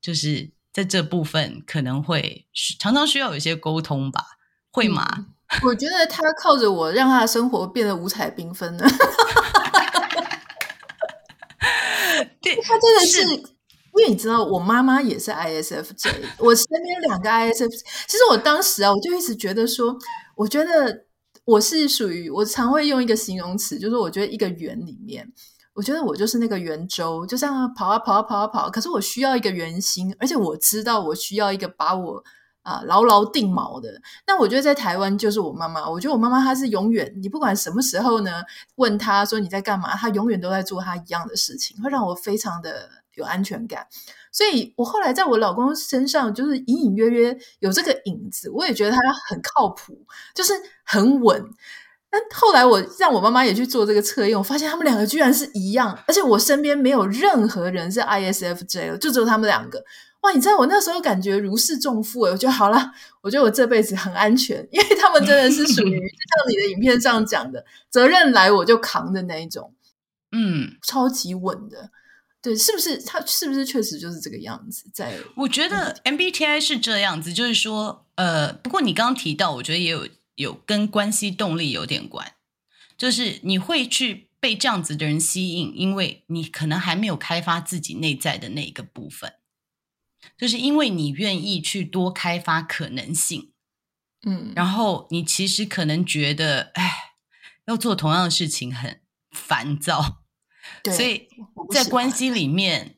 [0.00, 2.46] 就是在这部分可能会
[2.78, 4.24] 常常需要有一些沟通吧？
[4.70, 5.06] 会吗？
[5.18, 5.26] 嗯，
[5.64, 8.84] 我觉得他靠着我，让他的生活变得五彩缤纷呢。
[12.42, 13.54] 对，他真的是。
[13.96, 17.80] 因为你知道，我妈妈也是 ISFJ，我身边两个 ISFJ。
[18.08, 19.96] 其实我当时啊，我就一直觉得说，
[20.34, 21.04] 我觉得
[21.44, 25.30] 我是属于，我常会用一个形容词，就是我觉得一个圆里面，
[25.74, 28.70] 我觉得我就是那个圆周，就这样跑啊跑啊跑啊跑。
[28.70, 32.24] 可是我需要一个圆心，而且我知道我需要一个把我
[32.62, 34.00] 啊牢牢定锚的。
[34.26, 38.42] 那我觉得在台湾就是我妈妈，我觉得我妈妈她是永远，你不管什么时候呢，
[38.76, 43.03] 问她说你在干嘛，她永远都在做她一样的事情，会让我非常的。
[43.16, 43.86] 有安全感，
[44.32, 48.98] 所以我后来在我老公身上就是隐隐约约有这个影子，我也觉得他
[49.28, 50.52] 很靠谱，就是
[50.84, 51.44] 很稳。
[52.10, 59.84] 但后来我让我妈妈也去做这个测验，我发现他们两个居然是一样，而且我身边没有任何人是 ISFJ，了就只有他们两个。
[60.20, 69.74] 哇，你知道我那时候感觉如释重负，我觉得好了，我觉得我这辈子很安全，因为他们真的是属于 就像你的影片上讲的，责任来我就扛的那一种，
[70.32, 71.90] 嗯，超级稳的。
[72.44, 74.90] 对，是不是他是不是确实就是这个样子？
[74.92, 82.34] 在我觉得 MBTI 是这样子，就是说，呃，不过你刚刚提到，我觉得也有有跟关系动力有点关，
[82.98, 89.32] 就是你会去被这样子的人吸引，因为你可能还没有开发自己内在的那一个部分，
[90.36, 93.52] 就是因为你愿意去多开发可能性，
[94.26, 97.14] 嗯，然后你其实可能觉得，哎，
[97.64, 100.23] 要做同样的事情很烦躁。
[100.84, 101.28] 所以
[101.70, 102.96] 在关系里面，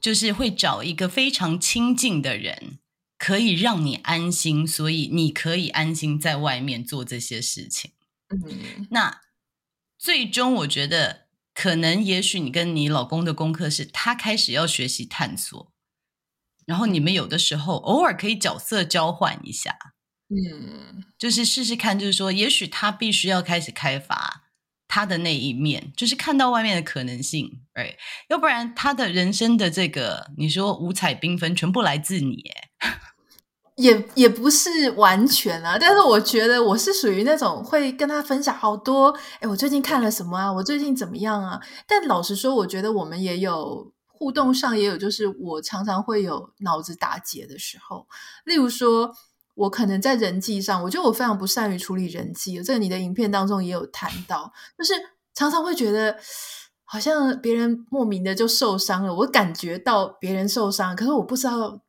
[0.00, 2.78] 就是会找一个非常亲近的人，
[3.16, 7.92] 可以让你安心，所以你可以安心在外面做这些事情。
[8.30, 9.22] 嗯，那
[9.98, 15.72] 最终我觉得可能也许你跟你老公的功课是他开始要学习探索，
[16.66, 19.76] 然后你们有的时候偶尔可以角色交换一下，
[20.28, 24.37] 嗯，就是试试看，就是说，也许他必须要开始开发
[24.98, 27.60] 他的那一面，就是看到外面的可能性，
[28.28, 32.42] 要不然他的人生的这个你说五彩缤纷全部来自你，
[33.76, 40.52] 也也不是完全啊，但是我觉得我是属于那种会跟他分享好多，哎，我最近看了什么啊？
[40.52, 41.60] 我最近怎么样啊？
[41.86, 48.08] 但老实说，我觉得我们也有互动上也有，就是我常常会有脑子打结的时候。
[48.44, 49.14] 例如说，
[49.58, 52.62] 我可能在人际上，我觉得我非常不善于处理人际。
[52.62, 54.94] 这个你的影片当中也有谈 到，就是
[55.34, 56.16] 常常会觉得
[56.84, 61.80] 好像别人莫名的就受伤了，我感觉到别人受伤，可是我不知道。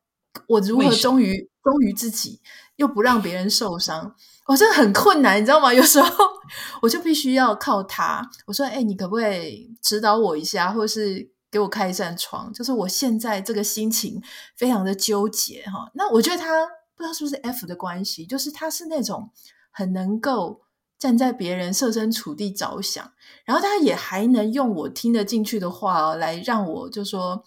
[0.46, 2.40] 我如何忠于忠于自己，
[2.76, 4.14] 又不让别人受伤？
[4.46, 5.74] 我真的很困难，你知道吗？
[5.74, 6.24] 有时候
[6.82, 8.30] 我就必须要靠他。
[8.46, 12.52] 我说：“哎，你可不可以指导我一下，或是给我开一扇窗？
[12.52, 14.22] 就是我现在这个心情
[14.56, 15.90] 非常的纠结哈。
[15.94, 16.68] 那我觉得他
[17.00, 19.30] 不知道是不是 F 的关系，就是他是那种
[19.70, 20.60] 很能够
[20.98, 23.12] 站在别人设身处地着想，
[23.46, 27.42] 然后他也还能用我听得进去的话来让我就说，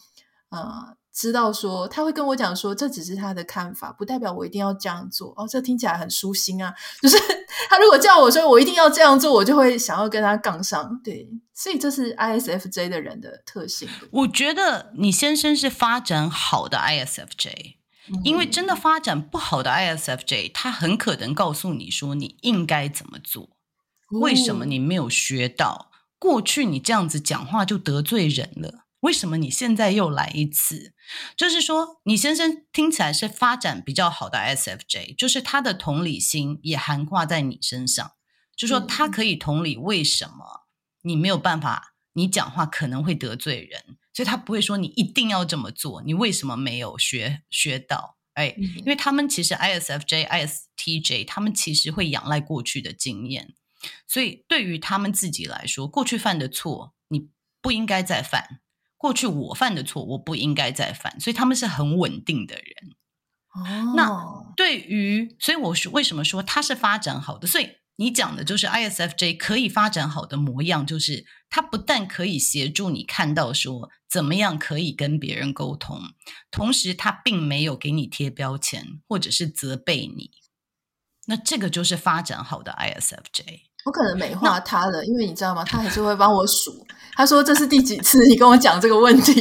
[0.50, 5.32] 呃。”知道说他会跟我讲说，这只是他的看法，不代表我一定要这样做。
[5.38, 6.74] 哦，这听起来很舒心啊。
[7.04, 7.16] 就是
[7.70, 11.00] 他如果叫我说我一定要这样做，我就会想要跟他杠上。
[11.04, 13.88] 对，所以这是 ISFJ 的人的特性。
[14.10, 17.76] 我觉得你先生是发展好的 ISFJ，
[18.24, 23.58] 因为真的发展不好的 ISFJ，他很可能告诉你说你应该怎么做，
[24.22, 25.92] 为什么你没有学到？
[26.20, 28.86] 过去你这样子讲话就得罪人了。
[29.02, 30.94] 为什么你现在又来一次？
[31.36, 38.14] 就是说，你先生听起来是发展比较好的 ISFJ，就是他的同理心也含挂在你身上，
[38.56, 40.68] 就是说他可以同理为什么
[41.02, 48.18] 你没有办法，你讲话可能会得罪人，所以他不会说你一定要这么做，你为什么没有学学到？
[48.34, 53.54] 哎，因为他们其实 ISFJ、ISTJ，他们其实会仰赖过去的经验，
[54.08, 57.30] 所以对于他们自己来说，过去犯的错你
[57.62, 58.62] 不应该再犯。
[58.98, 62.96] 过去我犯的错，我不应该再犯，所以他们是很稳定的人。
[63.54, 67.46] 哦，那对于，所以我是为什么说他是发展好的？
[67.46, 76.00] 所以你讲的就是 ISFJ 可以发展好的模样，就是他不但可以协助你看到说怎么样可以跟别人沟通，
[76.50, 80.32] 同时他并没有给你贴标签或者是责备你。
[81.28, 83.62] 那这个就是发展好的 ISFJ。
[83.86, 85.64] 我可能美化他了，因为你知道吗？
[85.64, 86.86] 他还是会帮我数。
[87.16, 89.34] 他说：“这是第几次你跟我讲这个问题？”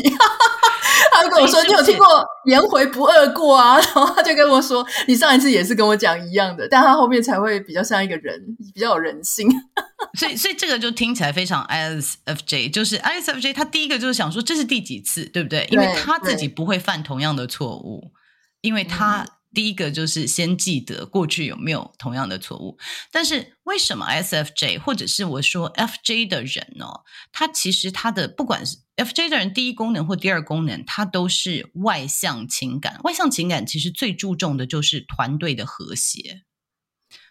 [1.14, 2.06] 他就跟我说：“你有听过
[2.46, 8.40] ‘颜回不二过’啊？” 然后他就跟我说：“你上一次也是跟我讲一样的。”但他后面才会比较像一个人，
[8.74, 9.48] 比较有人性。
[10.18, 13.54] 所以，所以这个就听起来非常 ISFJ，就是 ISFJ。
[13.54, 15.66] 他第一个就是想说这是第几次，对不对？
[15.70, 18.12] 因为他自己不会犯同样的错误，
[18.60, 19.26] 因为他。
[19.54, 22.78] 第一个就是先记得过去有没有同样的错误，
[23.10, 26.86] 但是为什么 SFJ 或者是我说 FJ 的人呢？
[27.32, 33.00] 他其实他的不管是 FJ 的人，第一功能或第二功能，他都是外向情感。
[33.04, 36.42] 外向情感其实最注重的就是团队的和谐，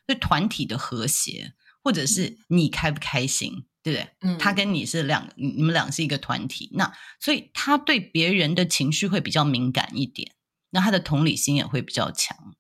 [0.05, 1.53] 对团体的和谐，
[1.83, 4.09] 或者是你开不开心，对不对？
[4.21, 10.33] 嗯，他跟你是两，你们俩是一个团体，那所以他对别人的情绪会比较敏感一点。
[10.71, 12.55] 那他的同理心也会比较强，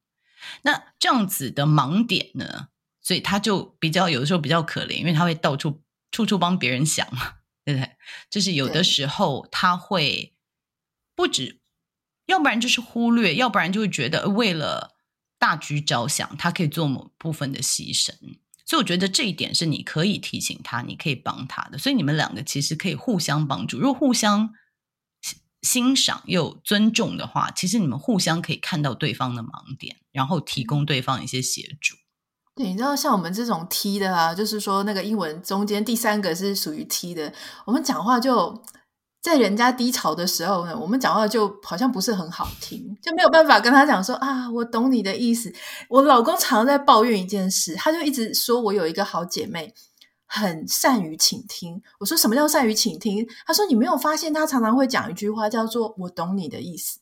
[0.63, 2.67] 那这样子的盲点呢，
[3.01, 7.07] 所以他就比较有的时候比较可怜，因为他会到处处处帮别人想，
[7.63, 7.91] 对不对？
[8.29, 10.35] 就是有的时候他会
[11.15, 11.61] 不止，
[12.25, 14.97] 要不然就是忽略，要不然就会觉得为了
[15.39, 18.11] 大局着想，他可以做某部分的牺牲。
[18.65, 21.77] 所以我觉得这一点是你可以提醒他，你可以帮他的。
[21.77, 24.53] 所以你们两个其实可以互相帮助，如果互相。
[25.61, 31.95] 欣赏又尊重的话，其实你们互相可以看到对方的盲点，然后提供对方一些协助。
[32.55, 37.31] 对，你知道像我们这种 T 的啊，就是说那个英文中间第三个是属于 T 的，
[37.65, 38.61] 我们讲话就
[39.21, 45.53] 在人家低潮的时候呢，我们讲话就好像不是很好听，就没有办法跟他讲说啊，我懂你的意思。
[45.89, 49.73] 我老公常常在抱怨一件事，他就一直说我有一个好姐妹。
[50.33, 51.81] 很善于倾听。
[51.99, 53.27] 我说什么叫善于倾听？
[53.45, 56.99] 他说你没有发现他常常会讲一句话叫做“我懂你的意思”。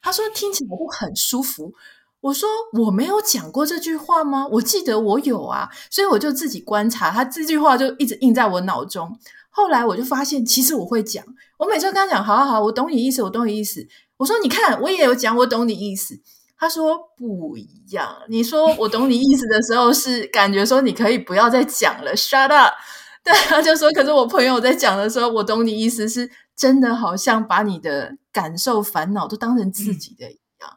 [0.00, 1.74] 他说听起来就很舒服。
[2.22, 4.46] 我说我没有讲过这句话吗？
[4.52, 9.18] 我记得我有啊，所以我就自己观察他这句话就一直印在我脑中。
[9.50, 11.22] 后来我就发现其实我会讲，
[11.58, 13.86] 我每次跟他讲好好好，我懂你意思，我懂你意思。
[14.16, 16.18] 我说你看我也有讲我懂你意思。
[16.62, 18.16] 他说不一样。
[18.28, 22.72] 你说我懂你意思的时候，是感觉说你可以不要再讲了，shut up。
[23.24, 30.70] 对，他就说，可是我朋友在讲的时候，我懂你意思，是真的，好像把你的感受、烦恼都当成自己的一样。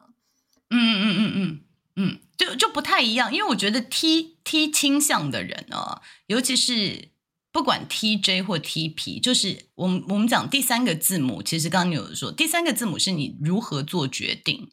[0.70, 1.60] 嗯嗯嗯嗯嗯
[1.94, 7.10] 嗯，就就不太一样，因为我觉得 T T 倾向的人呢，尤其是。
[7.52, 14.68] 不管 T J 或 T P，就是我们我们讲第三个字母，其实刚刚你有说，第三个字母是你如何做决定。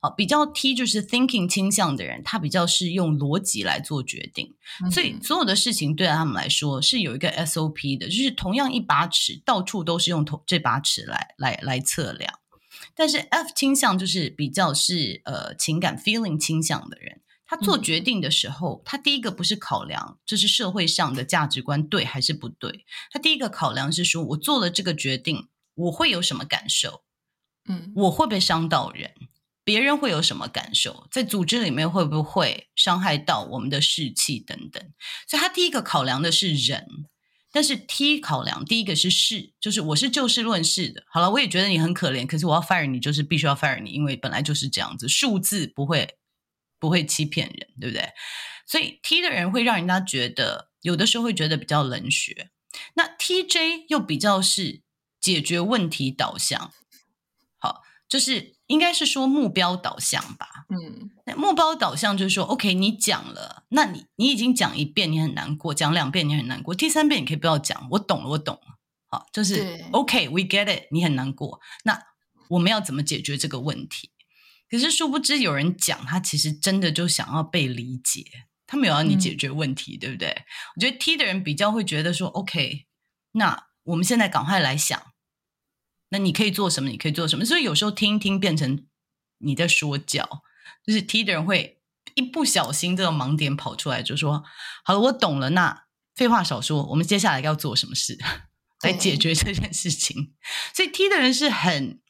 [0.00, 12.32] 好，比较 T 就是 thinking 倾向的人，他比较是用逻辑来做决定，嗯、所以所有的事情对他们来说是有一个 S O P 的，就是同样一把尺，到处都是用同这把尺来来来测量。
[12.94, 17.20] 但是 F 倾向就是比较是呃情感 feeling 倾向的人。
[17.46, 27.02] 他做决定的时候，他第一个不是考量这是社会上的价值观对还是不对，他第一个考量是说，我做了这个决定，我会有什么感受？
[27.68, 29.10] 嗯，我会不会伤到人？
[29.64, 31.06] 别人会有什么感受？
[31.10, 34.82] 在组织里面会不会伤害到我们的士气等等？
[35.28, 36.86] 所以他第一个考量的是人，
[37.52, 41.04] 但是 T 考量第一个是事，就是我是就事论事的。
[41.10, 46.16] 好了，我也觉得你很可怜，可是我要 fire 你，就是必须要 fire 你，因为本来就是这样子，数字不会。
[46.80, 48.08] 不会欺骗人，对不对？
[48.66, 52.48] 所以 T 的人会让人家觉得，有的时候会觉得比较冷血。
[52.94, 54.80] 那 TJ 又比较是
[55.20, 56.72] 解决问题导向，
[57.58, 60.46] 好，就是应该是说目标导向吧。
[60.68, 68.78] 嗯，那目标导向就是说，OK，你讲了，那你你已经讲一遍，你很难过；讲两遍，你很难过；第三遍你可以不要讲，我懂了，我懂了。
[69.08, 71.58] 好，就是 OK，we get it，你很难过。
[71.82, 72.00] 那
[72.48, 74.12] 我们要怎么解决这个问题？
[74.70, 78.24] 可是殊不知，有人讲他其实真的就想要被理解，
[78.68, 80.44] 他没有要你解决问题，嗯、对不对？
[80.76, 82.86] 我觉得 T 的人比较会觉得说，OK，
[83.32, 85.02] 那我们现在赶快来想，
[86.10, 86.90] 那你可以做什么？
[86.90, 87.44] 你可以做什么？
[87.44, 88.86] 所以有时候听一听变成
[89.38, 90.42] 你在说教，
[90.86, 91.80] 就是 T 的人会
[92.14, 94.44] 一不小心这个盲点跑出来，就说
[94.84, 98.18] ：“好了，我懂了。”那废话少说，我们接下来要做什么事
[98.84, 100.34] 来解决这件事情？
[100.74, 102.00] 所以 T 的人是很。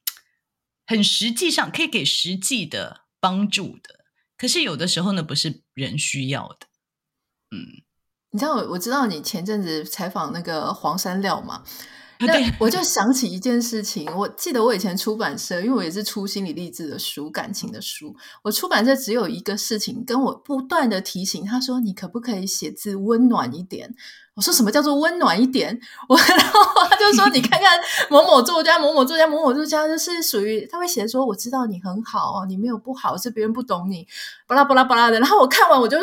[0.87, 6.67] 很实际上可以给实际的帮助的，可是有的时候呢，不是人需要的。
[7.53, 7.87] 嗯，
[8.33, 11.63] 你知道我我知道你前阵子采访那个黄山料嘛？
[12.27, 23.95] 那我就想起一件事情，我记得我以前出版社，因为我也是出心理励志的书、感情的书，我出版社只有一个事情跟我不断的提醒，他说：“你可不可以写字温暖一点？”
[24.37, 26.61] 我说：“什么叫做温暖一点？”我 然后
[26.91, 34.07] 他就说：“你看看某某作家、某某作家、某某作家，就是属于他会写说，我知道你很好哦，你没有不好，是别人不懂你，
[34.47, 35.97] 巴拉巴拉巴拉的。”然后我看完，我就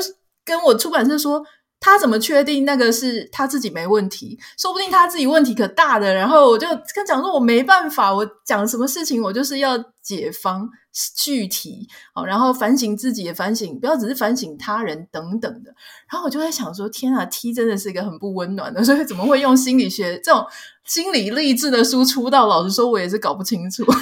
[0.43, 1.45] 跟我出版社说。
[1.79, 4.37] 他怎么确定那个是他自己没问题？
[4.57, 6.13] 说不定他自己问题可大的。
[6.13, 10.67] 然后我就跟讲说，我没办法，我讲什么事情，我就是要解方
[11.15, 15.71] 具体，好，然后反省自己也反省，不要只是反省他人等等的。
[16.11, 20.45] 然后我就在想说，天啊，T 真的是一个很不温暖的，所以怎么会用心理学这种
[20.83, 22.47] 心理励志的书出道？
[22.47, 23.85] 老实说，我也是搞不清楚。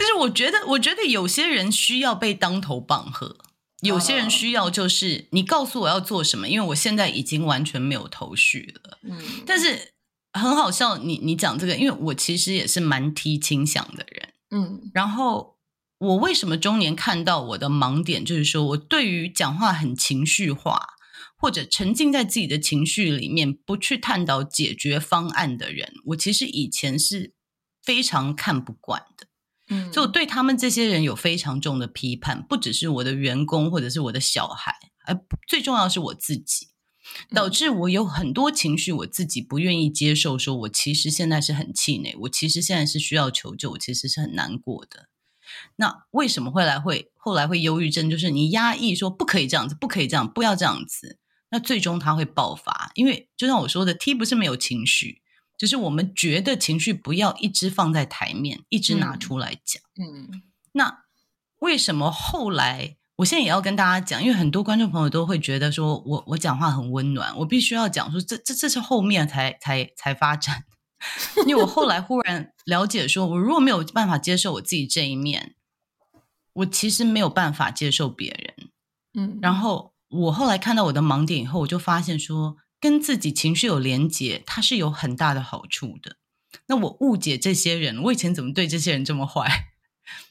[0.00, 3.36] 但是我觉得，我觉得有些人需要被当头棒喝。
[3.82, 8.98] 有些人需要就是你告诉我要做什么，因为我现在已经完全没有头绪了。
[9.02, 9.16] 嗯，
[9.46, 9.92] 但是
[10.32, 14.32] 很好笑，你你讲这个，因为我其实也是蛮提倾向的人。
[14.50, 15.58] 嗯，然后
[15.98, 20.84] 我为什么中年看到我的盲点，就是说我对于讲话很情绪化，
[21.36, 27.32] 或者沉浸在自己的情绪里面，不去探讨解决方案的人，我其实以前是
[27.80, 29.27] 非常看不惯的。
[29.68, 34.74] 嗯，所以我对他们这些人有非常重的批判，不只是我的员工或者是我的小孩，
[35.06, 36.68] 而最重要是我自己，
[37.34, 45.08] 导致我有很多情绪，我自己不愿意接受，说我其实现在是很气馁，我其实现在是需要求救，我其实是很难过的。
[45.76, 48.10] 那为什么会来会后来会忧郁症？
[48.10, 51.18] 就是你压抑说不可以这样子，不可以这样，不要这样子，
[51.50, 55.22] 那最终他会爆发，因为就像我说的，T 不是没有情绪。
[55.58, 59.82] 就是我们觉得情绪不要一直放在台面，一直拿出来讲。
[60.00, 60.42] 嗯，嗯，
[60.72, 61.02] 那
[61.58, 62.96] 为什么后来？
[63.16, 70.62] 我现在也要跟大家讲，因为很多观众朋友都会觉得说我我讲话很温暖，我必须要讲说这这这是后面才才才发展。
[71.48, 75.56] 因为我后来忽然了解说，我如果没有办法接受我自己这一面，
[76.52, 78.70] 我其实没有办法接受别人。
[79.14, 82.58] 嗯，然后我后来看到我的盲点以后，我就发现说。
[82.80, 86.16] 跟自己情绪有连结，它是有很大的好处的。
[86.66, 89.70] 那我误解这些人，我以前怎么对这些人这么坏？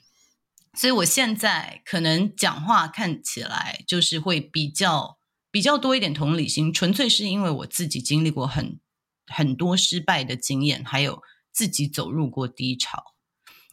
[0.74, 5.20] 所以我现在可能讲话看起来就是会比较
[5.52, 8.80] 比较多一点同理心，纯粹是因为我自己经历过很
[9.26, 11.22] 很多失败的经验，还有
[11.52, 13.16] 自己走入过低潮。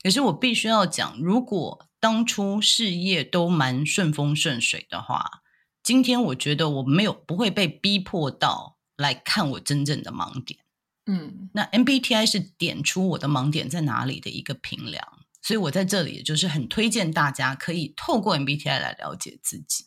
[0.02, 5.43] 可是我必须要讲，如果当初事业都蛮顺风顺水的话。
[5.84, 10.58] 今天我觉得我没有不会被逼迫到来看我真正的盲点。
[11.06, 15.06] 嗯，那 MBTI 是点出我的盲点在哪里的一个评量，
[15.42, 19.84] 所以我在这里就是很推荐大家可以透过 MBTI 来了解自己。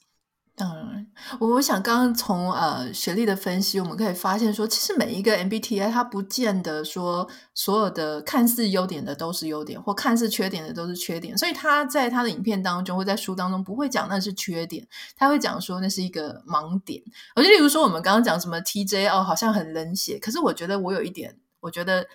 [0.60, 1.06] 当然，
[1.40, 11.38] 我我想刚刚从呃雪力的分析，我们可以发现说，其实每一个 MBTI 它不见得说所有的看似优点的都是优点，或看似缺点的都是缺点。
[11.38, 17.04] 所以他在他的影片当中或在书当中不会讲那是缺点，他会讲说那是一个盲点。
[17.36, 22.08] 而且例如说我们刚刚讲什么 TJ 哦，好像很冷血，可是我觉得我有一点，我觉得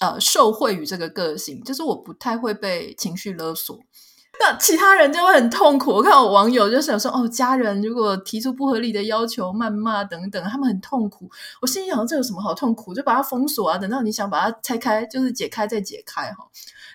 [0.00, 3.78] 呃受惠于这个个性，就是我不太会被情绪勒索。
[4.40, 5.90] 那其他人就会很痛苦。
[5.90, 11.30] 我看我网友就想说，哦，家人如果提出不合理的要求、谩骂等等，他们很痛苦。
[11.62, 12.94] 我心里想，这有什么好痛苦？
[12.94, 16.46] 就把它封锁啊，等到你想把它拆开，就是解开再解开哈。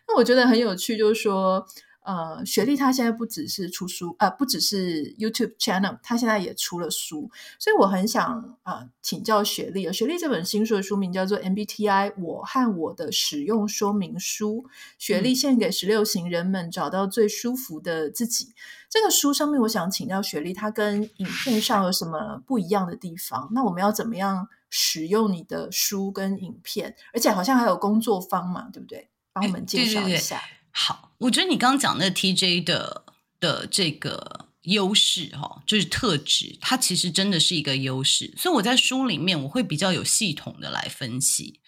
[0.08, 1.66] 那我觉得很有趣，就是说。
[2.04, 7.30] 呃，雪莉她现在不只是出书，呃，不只是 YouTube channel，她现在也出了书，
[7.60, 9.92] 所以我很想啊、呃、请教雪力。
[9.94, 14.64] 雪莉这本新书的书名叫做《MBTI 我和我的使用说明书》，
[14.98, 18.46] 雪莉献给十六型人们找到最舒服的自己。
[18.46, 18.54] 嗯、
[18.90, 23.50] 这个书上面，我想请教雪莉，它跟影片上有什么不一样的地方？
[23.54, 26.96] 那我们要怎么样使用你的书跟影片？
[27.14, 29.10] 而且好像还有工作坊嘛，对不对？
[29.34, 30.38] 帮我们介绍一下。
[30.38, 30.44] 欸
[30.74, 33.06] 好，我觉得你刚刚讲那 TJ 的
[33.40, 38.34] 的这个优势哈，就是特质，它其实真的是一个优势。
[38.38, 41.60] 所以我在书里面我会比较有系统的来分析，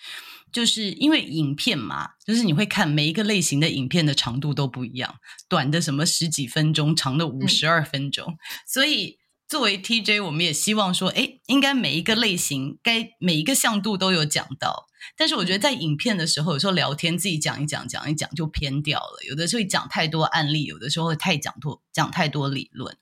[0.51, 5.15] 就是因为影片嘛，就是你会看每一个类型的影片的长度都不一样，
[5.47, 8.37] 短的什么十几分钟，长的五十二分钟，嗯、
[8.67, 9.19] 所以。
[9.53, 14.87] 作为 TJ，我们也希望说，哎，应该每一个类型，该每一个向度都有讲到。
[15.15, 19.23] 但是我觉得在影片的时候，有时候聊天自己讲一讲，讲一讲就偏掉了。
[19.29, 22.97] 有的时候讲太多案例，有的时候会太讲多讲太多理论。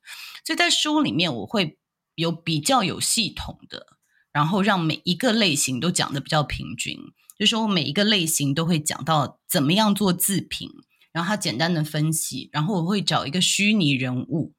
[0.45, 1.77] 所以在书里面，我会
[2.15, 3.87] 有比较有系统的，
[4.33, 6.97] 然后让每一个类型都讲的比较平均。
[7.39, 10.69] 就是说我每一个类型都会讲到怎么样做自评，
[11.13, 14.53] 然后他简单的分析，然后我会找一个虚拟人物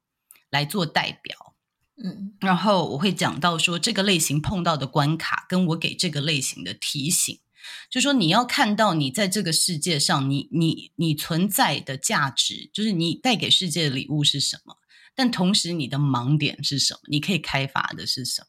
[0.49, 1.52] 来做代表。
[2.05, 7.39] 嗯，然后我会讲到说，这个类型碰到的关卡，跟我给这个类型的提醒，
[7.89, 14.79] 就说你要看到你在这个世界上，你你你存在的价值，就是你带给世界的礼物是什么，
[15.15, 18.49] 但同时你的盲点是什么，你可以开发的是什么。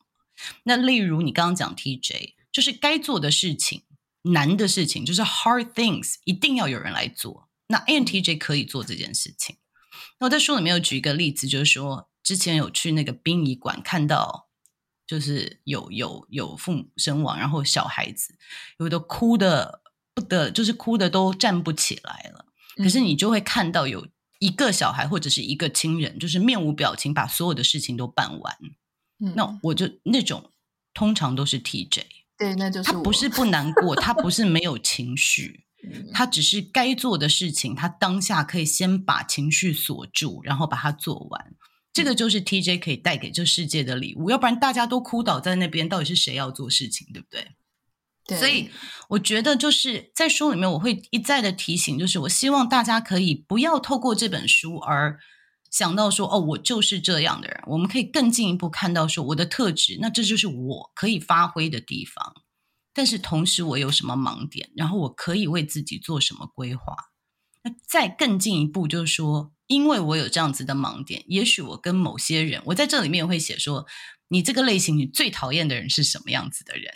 [0.63, 3.83] 那例如你刚刚讲 TJ，就是该做的事情，
[4.23, 7.49] 难的事情，就是 hard things，一定要有人来做。
[7.67, 9.57] 那 INTJ 可以做这件事情。
[10.20, 12.09] 那我在书里面有举一个例子，就是说。
[12.24, 14.47] 之前有去那个殡仪馆看到，
[15.05, 18.38] 就是有有有父母身亡，然后小孩子
[18.80, 19.82] 有的哭的
[20.14, 22.45] 不得，就是哭的都站不起来了。
[22.78, 24.07] 可是你就会看到有
[24.39, 28.57] 一个小孩或者是一个亲人，就是面无表情把所有的事情都办完。
[29.20, 30.49] 嗯，那我就那种
[30.93, 32.03] 通常都是 TJ，
[32.38, 35.66] 对，那就是他不是不难过，他不是没有情绪，
[36.13, 41.53] 他只是该做的事情，他当下可以先把情绪锁住，然后把它做完。
[41.91, 47.51] 这个就是 TJ 可以带给这世界的礼物，要不然大家都哭倒在那边，到底是谁要做事情，对不对？
[48.25, 48.39] 对。
[48.39, 48.69] 所以
[49.09, 55.19] 我觉得就是在书里面，我会一再的提醒，就是我希望大家可以不要透过这本书而
[55.69, 57.61] 想到说，哦，我就是这样的人。
[57.67, 62.42] 我们可以更进一步看到说，我的特质，那这就是我可以发挥的地方。
[62.93, 66.95] 但是同时，我有什么盲点，然后我可以为自己做什么规划。
[67.63, 69.51] 那再更进一步，就是说。
[69.67, 73.87] 因为我有这样子的盲点，也许我跟某些人，我在这里面会写说，
[74.27, 76.93] 你这个类型你最讨厌的人是什么样子的人？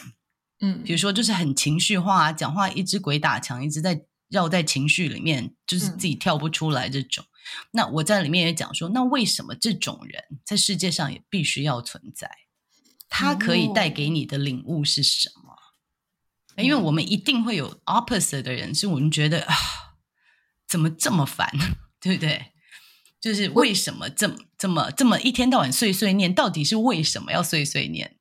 [0.60, 7.24] 嗯，比如说就是很情绪化，讲话一直鬼打墙，一直在绕在情绪里面，就是自己跳不出来这种。
[7.24, 12.30] 嗯、那我在里面也讲说，那为什么这种人在世界上也必须要存在？
[13.08, 15.47] 他可以带给你的领悟是什么？
[16.58, 19.56] 哦、因为我们一定会有 opposite 的人，是我们觉得啊，
[20.68, 21.50] 怎么这么烦，
[22.02, 22.52] 对不对？
[23.22, 26.34] 就是为什么这么这么这么一天到晚碎碎念？
[26.34, 28.16] 到底是为什么要碎碎念？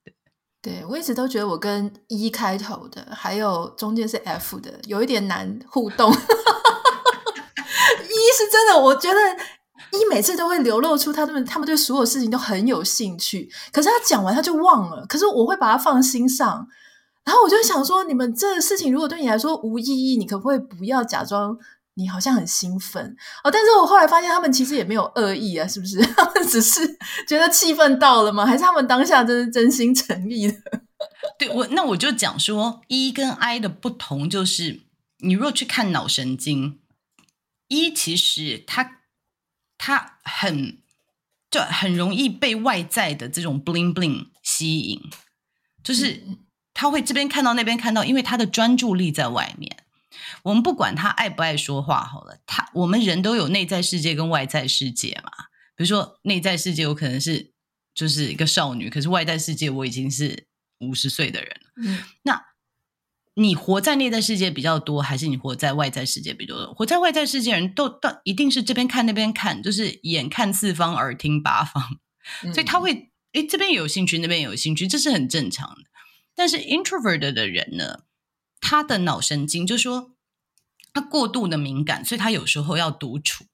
[0.62, 6.10] 对，我一直都觉得我跟 E 开头的，还有中间是 F 的，有一点难互动。
[8.08, 9.18] E 是真的，我觉得
[9.92, 15.06] 一每次都会流露出他们他们对所有事情都很有兴趣，可是他讲完他就忘了。
[15.06, 16.66] 可是我会把它放心上，
[17.26, 21.58] 然后我就想说，你们这个事情如果对你来说无意义，你可不可以不要假装？
[21.98, 25.98] 你好像很兴奋哦，但是我后来发现他们其实也没有恶意啊，是不是？
[26.14, 26.86] 他们只是
[27.26, 28.44] 觉得气氛到了吗？
[28.44, 30.54] 还是他们当下真是真心诚意的？
[31.38, 34.82] 对，我那我就讲说，E 跟 I 的不同就是，
[35.20, 36.80] 你若去看脑神经
[37.68, 39.00] ，E 其实它
[39.78, 40.78] 它很
[41.50, 45.00] 就很容易被外在的这种 bling bling 吸引。
[45.82, 46.22] 就是
[46.76, 49.78] 他会这边看到那边看到，因为他的专注力在外面。
[50.42, 55.30] 我们不管他爱不爱说话，好了，他我们人都有内在世界跟外在世界嘛。
[55.74, 57.52] 比如说内在世界，有可能是
[57.94, 60.46] 就是一个少女，可是外在世界我已经是
[60.80, 61.72] 五十岁的人了。
[61.82, 62.42] 嗯，那
[63.34, 66.74] 你活在内在世界比较多，还是你活在外在世界比较多？
[66.74, 71.82] 活在外在世界的人都到一定是这边看那边看，就是眼看四方，耳听八方，
[72.52, 75.95] 所以他会诶这边有兴趣，那边有兴趣，这是很正常的。
[76.36, 78.04] 但是 introvert 的人呢，
[78.60, 80.12] 他的脑神经就是说。
[80.92, 83.44] 他过度的敏感，所以他有时候要独处。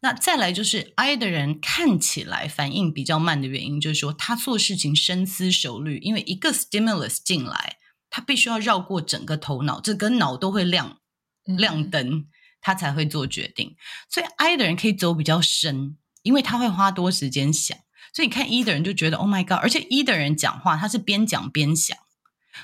[0.00, 7.76] 那再来就是 I 的人看起来反应比较慢的原因，就是说他做事情深思熟虑，因为一个 stimulus 进来，
[8.10, 10.98] 他必须要绕过整个头脑，这跟脑都会亮
[11.44, 12.26] 亮灯，
[12.60, 13.76] 他才会做决定。
[14.10, 17.78] 所以 I 的人可以走比较深，因为他会花多时间想。
[18.12, 21.96] 所以你看 E 的人就觉得 Oh my God，而且 E 的人讲话他是边讲边想，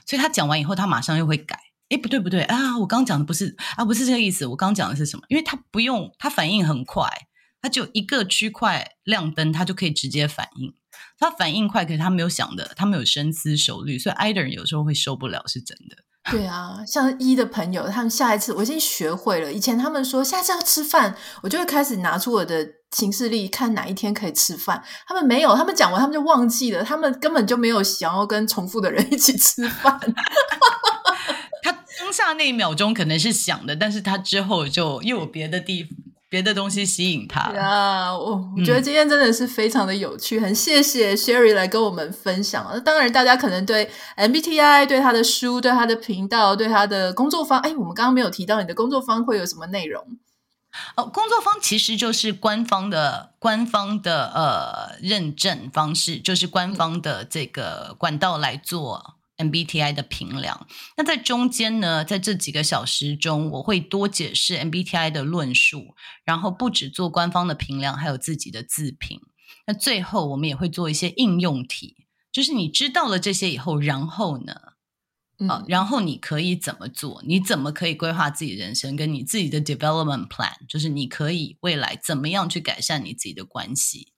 [0.07, 1.59] 所以他讲完以后，他马上又会改。
[1.91, 2.78] 哎，不对不对啊！
[2.78, 4.47] 我刚讲的不是啊，不是这个意思。
[4.47, 5.24] 我刚讲的是什么？
[5.28, 7.09] 因为他不用，他反应很快，
[7.61, 10.72] 他就一个区块亮灯，他就可以直接反应。
[11.18, 15.97] 他反应快，可是他没有想的，他没有深思熟虑，所以 I 的人有时候会受不了，是真的。
[16.30, 19.53] 对啊，像 E 的朋友，他们下一次我已经学会了。
[19.53, 22.64] 以前他们说下次要吃饭，我就会开始拿出我的
[22.97, 24.82] 行事历，看哪一天可以吃饭。
[25.07, 29.99] 他们没有，他们讲完他们就忘记了，他们根本就没有想要跟重复的人 一起吃饭。
[31.62, 35.86] 他当下那一秒钟可能是想的，但是他之后就又有别的地
[36.28, 37.41] 别的东西吸引他。
[37.41, 42.66] 啊，我我觉得今天真的是非常的有趣，嗯、很谢谢 Sherry 来跟我们分享。
[42.72, 50.05] 那当然，大家可能对 MBTI、对他的书、对他的频道、对他的工作方，哎，我们刚刚没有提到你的工作方会有什么内容？
[50.97, 59.16] 哦，工作方其实就是官方的官方的呃认证方式，就是官方的这个管道来做。
[59.41, 60.66] MBTI 的评量，
[60.99, 65.95] 那在中间呢，在这几个小时中，我会多解释 MBTI 的论述，
[66.27, 69.18] 然后不只做官方的评量，还有自己的自评。
[69.66, 74.55] 那最后我们也会做一些应用题，就是你知道了这些以后，然后呢，
[75.66, 77.22] 然后你可以怎么做？
[77.26, 84.12] 你怎么可以规划自己人生，跟你自己的 development plan，就是你可以未来怎么样去改善你自己的关系。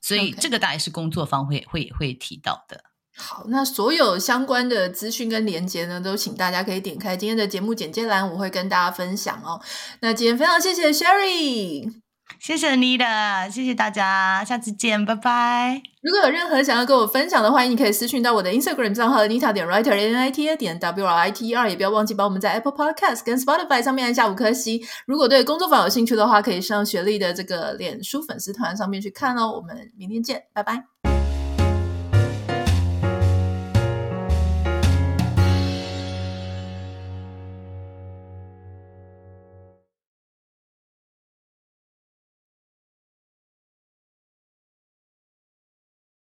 [0.00, 2.84] 所以这个大概是工作方会会会提到的。
[3.14, 9.62] 好，那所有相关的资讯跟连接呢，都请大家可以点开今天的节目简介栏，我会跟大家分享哦。
[10.00, 11.92] 那今天非常谢谢 Sherry，
[12.40, 15.80] 谢谢妮的谢谢大家，下次见，拜拜。
[16.00, 21.54] 如果有任何想要跟我分享的，欢迎你可以私讯到我的 Instagram 账号 nita 点 Writer N I T A 点 W R I T E
[21.54, 24.80] R，也不要忘记帮我们在 Apple Podcast 跟 Spotify 上面按下五颗星。
[25.06, 29.52] 如果对工作坊有兴趣的话，可以上雪莉的这个脸书粉丝团上面去看哦。
[29.52, 30.91] 我们明天见，拜拜。